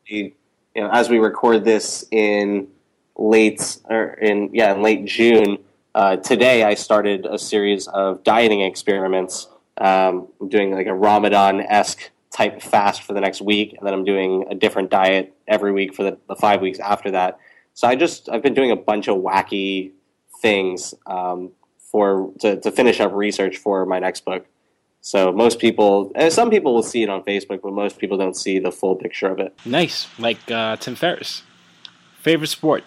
he, 0.05 0.35
you 0.75 0.83
know, 0.83 0.91
as 0.91 1.09
we 1.09 1.19
record 1.19 1.65
this 1.65 2.05
in 2.11 2.69
late 3.17 3.79
or 3.89 4.15
in 4.15 4.51
yeah 4.53 4.75
in 4.75 4.83
late 4.83 5.05
June, 5.05 5.59
uh, 5.95 6.17
today 6.17 6.65
I 6.65 6.75
started 6.75 7.27
a 7.27 7.39
series 7.39 7.89
of 7.89 8.25
dieting 8.25 8.63
experiments. 8.63 9.49
Um, 9.79 10.29
I'm 10.41 10.49
doing 10.49 10.73
like 10.73 10.87
a 10.87 10.95
Ramadan 10.95 11.61
esque 11.61 12.11
type 12.31 12.63
fast 12.63 13.03
for 13.03 13.13
the 13.13 13.21
next 13.21 13.43
week, 13.43 13.75
and 13.79 13.87
then 13.87 13.93
I'm 13.93 14.05
doing 14.05 14.47
a 14.51 14.55
different 14.55 14.91
diet 14.91 15.35
every 15.47 15.73
week 15.73 15.95
for 15.95 16.03
the, 16.03 16.19
the 16.29 16.37
five 16.37 16.61
weeks 16.61 16.79
after 16.79 17.11
that. 17.11 17.39
So 17.75 17.89
I 17.89 17.95
just 17.95 18.29
I've 18.29 18.43
been 18.43 18.55
doing 18.55 18.71
a 18.71 18.77
bunch 18.77 19.09
of 19.09 19.17
wacky 19.17 19.93
things 20.41 20.95
um, 21.07 21.51
for 21.79 22.33
to, 22.41 22.61
to 22.61 22.71
finish 22.71 23.01
up 23.01 23.13
research 23.13 23.59
for 23.59 23.85
my 23.85 23.99
next 23.99 24.25
book. 24.25 24.47
So 25.03 25.33
most 25.33 25.59
people, 25.59 26.13
and 26.15 26.33
some 26.33 26.49
people 26.49 26.75
will 26.75 26.83
see 26.85 27.03
it 27.03 27.09
on 27.11 27.25
Facebook, 27.25 27.61
but 27.63 27.73
most 27.73 27.99
people 27.99 28.17
don't 28.17 28.37
see 28.37 28.61
the 28.61 28.71
full 28.71 28.95
picture 28.95 29.27
of 29.27 29.41
it. 29.41 29.53
Nice, 29.65 30.07
like 30.19 30.51
uh, 30.51 30.77
Tim 30.77 30.95
Ferriss. 30.95 31.43
Favorite 32.21 32.47
sport? 32.47 32.85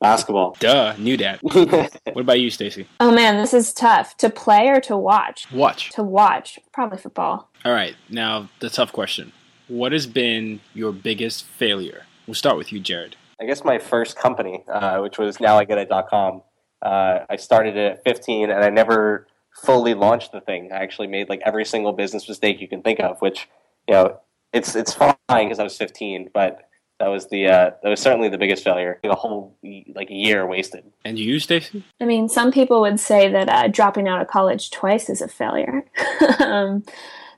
Basketball. 0.00 0.56
Duh, 0.60 0.94
knew 0.96 1.18
that. 1.18 1.40
what 1.42 2.16
about 2.16 2.40
you, 2.40 2.50
Stacey? 2.50 2.88
Oh 3.00 3.12
man, 3.12 3.36
this 3.36 3.52
is 3.52 3.74
tough. 3.74 4.16
To 4.16 4.30
play 4.30 4.68
or 4.68 4.80
to 4.82 4.96
watch? 4.96 5.50
Watch. 5.52 5.90
To 5.90 6.02
watch, 6.02 6.58
probably 6.72 6.98
football. 6.98 7.50
All 7.66 7.72
right, 7.72 7.96
now 8.08 8.48
the 8.60 8.70
tough 8.70 8.92
question. 8.92 9.32
What 9.66 9.92
has 9.92 10.06
been 10.06 10.60
your 10.72 10.92
biggest 10.92 11.44
failure? 11.44 12.06
We'll 12.26 12.34
start 12.34 12.56
with 12.56 12.72
you, 12.72 12.80
Jared. 12.80 13.16
I 13.40 13.44
guess 13.44 13.62
my 13.62 13.78
first 13.78 14.16
company, 14.16 14.64
uh, 14.72 15.00
which 15.00 15.18
was 15.18 15.36
nowigetit.com, 15.36 16.42
uh, 16.80 17.18
I 17.28 17.36
started 17.36 17.76
it 17.76 17.92
at 17.92 18.04
15 18.04 18.50
and 18.50 18.64
I 18.64 18.70
never 18.70 19.26
fully 19.62 19.94
launched 19.94 20.32
the 20.32 20.40
thing. 20.40 20.70
I 20.72 20.76
actually 20.76 21.08
made 21.08 21.28
like 21.28 21.40
every 21.44 21.64
single 21.64 21.92
business 21.92 22.28
mistake 22.28 22.60
you 22.60 22.68
can 22.68 22.82
think 22.82 23.00
of, 23.00 23.20
which, 23.20 23.48
you 23.86 23.94
know, 23.94 24.20
it's, 24.52 24.74
it's 24.74 24.94
fine 24.94 25.14
because 25.28 25.58
I 25.58 25.64
was 25.64 25.76
15, 25.76 26.30
but 26.32 26.68
that 27.00 27.08
was 27.08 27.28
the, 27.28 27.46
uh, 27.46 27.70
that 27.82 27.88
was 27.88 28.00
certainly 28.00 28.28
the 28.28 28.38
biggest 28.38 28.64
failure. 28.64 28.98
A 29.04 29.14
whole, 29.14 29.56
like, 29.94 30.08
year 30.10 30.46
wasted. 30.46 30.84
And 31.04 31.18
you, 31.18 31.38
Stacey? 31.38 31.84
I 32.00 32.04
mean, 32.04 32.28
some 32.28 32.50
people 32.50 32.80
would 32.80 32.98
say 32.98 33.30
that 33.30 33.48
uh, 33.48 33.68
dropping 33.68 34.08
out 34.08 34.20
of 34.20 34.28
college 34.28 34.70
twice 34.70 35.08
is 35.08 35.20
a 35.20 35.28
failure, 35.28 35.84
um, 36.40 36.82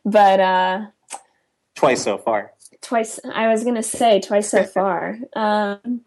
but 0.05 0.41
uh, 0.41 0.87
Twice 1.75 2.03
so 2.03 2.17
far. 2.19 2.53
twice. 2.83 3.21
I 3.33 3.49
was 3.49 3.65
gonna 3.65 3.83
say 3.83 4.21
twice 4.21 4.51
so 4.51 4.65
far. 4.65 5.19
Um, 5.35 6.03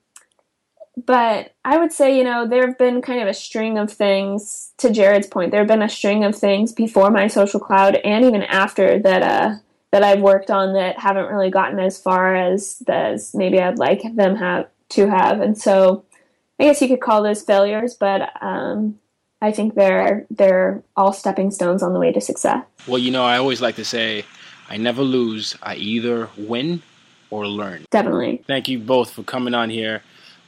but 0.96 1.54
I 1.66 1.78
would 1.78 1.92
say, 1.92 2.18
you 2.18 2.24
know, 2.24 2.48
there 2.48 2.68
have 2.68 2.78
been 2.78 3.02
kind 3.02 3.22
of 3.22 3.28
a 3.28 3.34
string 3.34 3.78
of 3.78 3.92
things. 3.92 4.72
To 4.78 4.92
Jared's 4.92 5.28
point, 5.28 5.52
there 5.52 5.62
have 5.62 5.68
been 5.68 5.82
a 5.82 5.90
string 5.90 6.24
of 6.24 6.36
things 6.36 6.72
before 6.72 7.10
my 7.10 7.28
social 7.28 7.60
cloud 7.60 7.96
and 7.96 8.26
even 8.26 8.44
after 8.44 9.00
that 9.00 9.24
uh, 9.24 9.56
that 9.92 10.04
I've 10.04 10.22
worked 10.22 10.52
on 10.52 10.74
that 10.74 11.00
haven't 11.00 11.28
really 11.28 11.50
gotten 11.50 11.80
as 11.80 12.00
far 12.00 12.36
as 12.36 12.82
as 12.88 13.34
maybe 13.34 13.60
I'd 13.60 13.80
like 13.80 14.02
them 14.16 14.36
have 14.36 14.68
to 14.90 15.10
have. 15.10 15.42
And 15.42 15.58
so, 15.58 16.06
I 16.60 16.66
guess 16.66 16.82
you 16.82 16.88
could 16.88 17.02
call 17.02 17.24
those 17.24 17.42
failures, 17.42 17.96
but 17.96 18.30
um, 18.42 19.00
I 19.42 19.52
think 19.52 19.76
they're 19.76 20.26
they're 20.30 20.84
all 20.96 21.12
stepping 21.12 21.52
stones 21.52 21.82
on 21.82 21.94
the 21.94 22.00
way 22.00 22.12
to 22.12 22.22
success. 22.22 22.66
Well, 22.88 23.00
you 23.00 23.12
know, 23.12 23.26
I 23.26 23.38
always 23.38 23.62
like 23.62 23.76
to 23.76 23.86
say, 23.86 24.26
I 24.70 24.78
never 24.78 25.02
lose. 25.02 25.58
I 25.62 25.76
either 25.76 26.30
win 26.38 26.82
or 27.30 27.48
learn. 27.48 27.86
Definitely. 27.90 28.44
Thank 28.48 28.68
you 28.70 28.80
both 28.80 29.12
for 29.12 29.24
coming 29.24 29.54
on 29.54 29.70
here. 29.70 30.04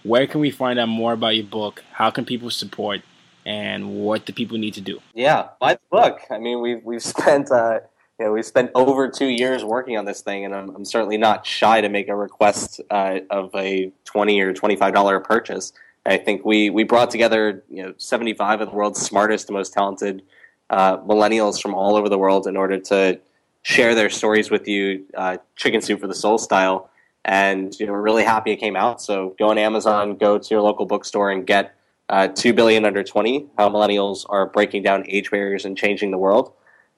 Where 0.05 0.27
can 0.27 0.39
we 0.39 0.51
find 0.51 0.77
out 0.77 0.87
more 0.87 1.13
about 1.13 1.35
your 1.35 1.47
book? 1.47 1.83
How 1.91 2.11
can 2.11 2.25
people 2.25 2.51
support? 2.51 3.01
And 3.43 3.95
what 3.95 4.25
do 4.25 4.33
people 4.33 4.59
need 4.59 4.75
to 4.75 4.81
do? 4.81 4.99
Yeah, 5.15 5.49
buy 5.59 5.73
the 5.73 5.79
book. 5.89 6.19
I 6.29 6.37
mean, 6.37 6.61
we've 6.61 6.83
we've 6.83 7.01
spent 7.01 7.51
uh, 7.51 7.79
you 8.19 8.25
know 8.25 8.31
we've 8.31 8.45
spent 8.45 8.69
over 8.75 9.09
two 9.09 9.27
years 9.27 9.63
working 9.63 9.97
on 9.97 10.05
this 10.05 10.21
thing, 10.21 10.45
and 10.45 10.53
I'm, 10.53 10.69
I'm 10.75 10.85
certainly 10.85 11.17
not 11.17 11.45
shy 11.45 11.81
to 11.81 11.89
make 11.89 12.07
a 12.07 12.15
request 12.15 12.81
uh, 12.91 13.19
of 13.31 13.49
a 13.55 13.91
twenty 14.03 14.39
or 14.41 14.53
twenty 14.53 14.75
five 14.75 14.93
dollar 14.93 15.19
purchase. 15.19 15.73
I 16.05 16.17
think 16.17 16.45
we 16.45 16.69
we 16.69 16.83
brought 16.83 17.09
together 17.09 17.63
you 17.67 17.81
know 17.81 17.93
seventy 17.97 18.33
five 18.33 18.61
of 18.61 18.69
the 18.69 18.75
world's 18.75 19.01
smartest, 19.01 19.49
most 19.49 19.73
talented 19.73 20.21
uh, 20.69 20.97
millennials 20.97 21.59
from 21.59 21.73
all 21.73 21.95
over 21.95 22.09
the 22.09 22.17
world 22.19 22.45
in 22.45 22.55
order 22.55 22.79
to 22.79 23.19
share 23.63 23.95
their 23.95 24.11
stories 24.11 24.51
with 24.51 24.67
you, 24.67 25.03
uh, 25.17 25.37
chicken 25.55 25.81
soup 25.81 25.99
for 25.99 26.07
the 26.07 26.13
soul 26.13 26.37
style. 26.37 26.91
And 27.25 27.77
you 27.79 27.87
know, 27.87 27.91
we're 27.91 28.01
really 28.01 28.23
happy 28.23 28.51
it 28.51 28.57
came 28.57 28.75
out. 28.75 29.01
So 29.01 29.35
go 29.39 29.49
on 29.49 29.57
Amazon, 29.57 30.15
go 30.15 30.37
to 30.37 30.47
your 30.49 30.61
local 30.61 30.85
bookstore, 30.85 31.31
and 31.31 31.45
get 31.45 31.75
uh, 32.09 32.27
2 32.27 32.53
billion 32.53 32.85
under 32.85 33.03
20 33.03 33.47
how 33.57 33.69
millennials 33.69 34.25
are 34.29 34.45
breaking 34.45 34.83
down 34.83 35.03
age 35.07 35.31
barriers 35.31 35.65
and 35.65 35.77
changing 35.77 36.11
the 36.11 36.17
world 36.17 36.53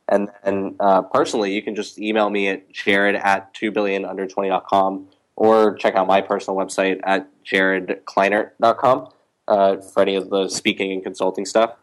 and 0.09 0.29
then 0.43 0.75
uh, 0.79 1.01
personally 1.01 1.53
you 1.53 1.61
can 1.61 1.75
just 1.75 1.97
email 1.97 2.29
me 2.29 2.49
at 2.49 2.69
jared 2.71 3.15
at 3.15 3.53
2 3.53 3.71
billion 3.71 4.03
under 4.03 4.27
20.com 4.27 5.07
or 5.35 5.75
check 5.75 5.95
out 5.95 6.07
my 6.07 6.19
personal 6.19 6.57
website 6.57 6.99
at 7.03 7.29
jaredkleinert.com 7.45 9.09
uh, 9.47 9.77
for 9.77 10.01
any 10.01 10.15
of 10.15 10.29
the 10.29 10.49
speaking 10.49 10.91
and 10.91 11.03
consulting 11.03 11.45
stuff 11.45 11.75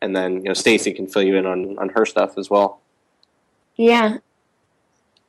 and 0.00 0.14
then 0.14 0.34
you 0.36 0.44
know 0.44 0.54
stacey 0.54 0.92
can 0.92 1.08
fill 1.08 1.22
you 1.22 1.36
in 1.36 1.46
on, 1.46 1.76
on 1.78 1.88
her 1.90 2.06
stuff 2.06 2.38
as 2.38 2.48
well 2.48 2.80
Yeah. 3.76 4.18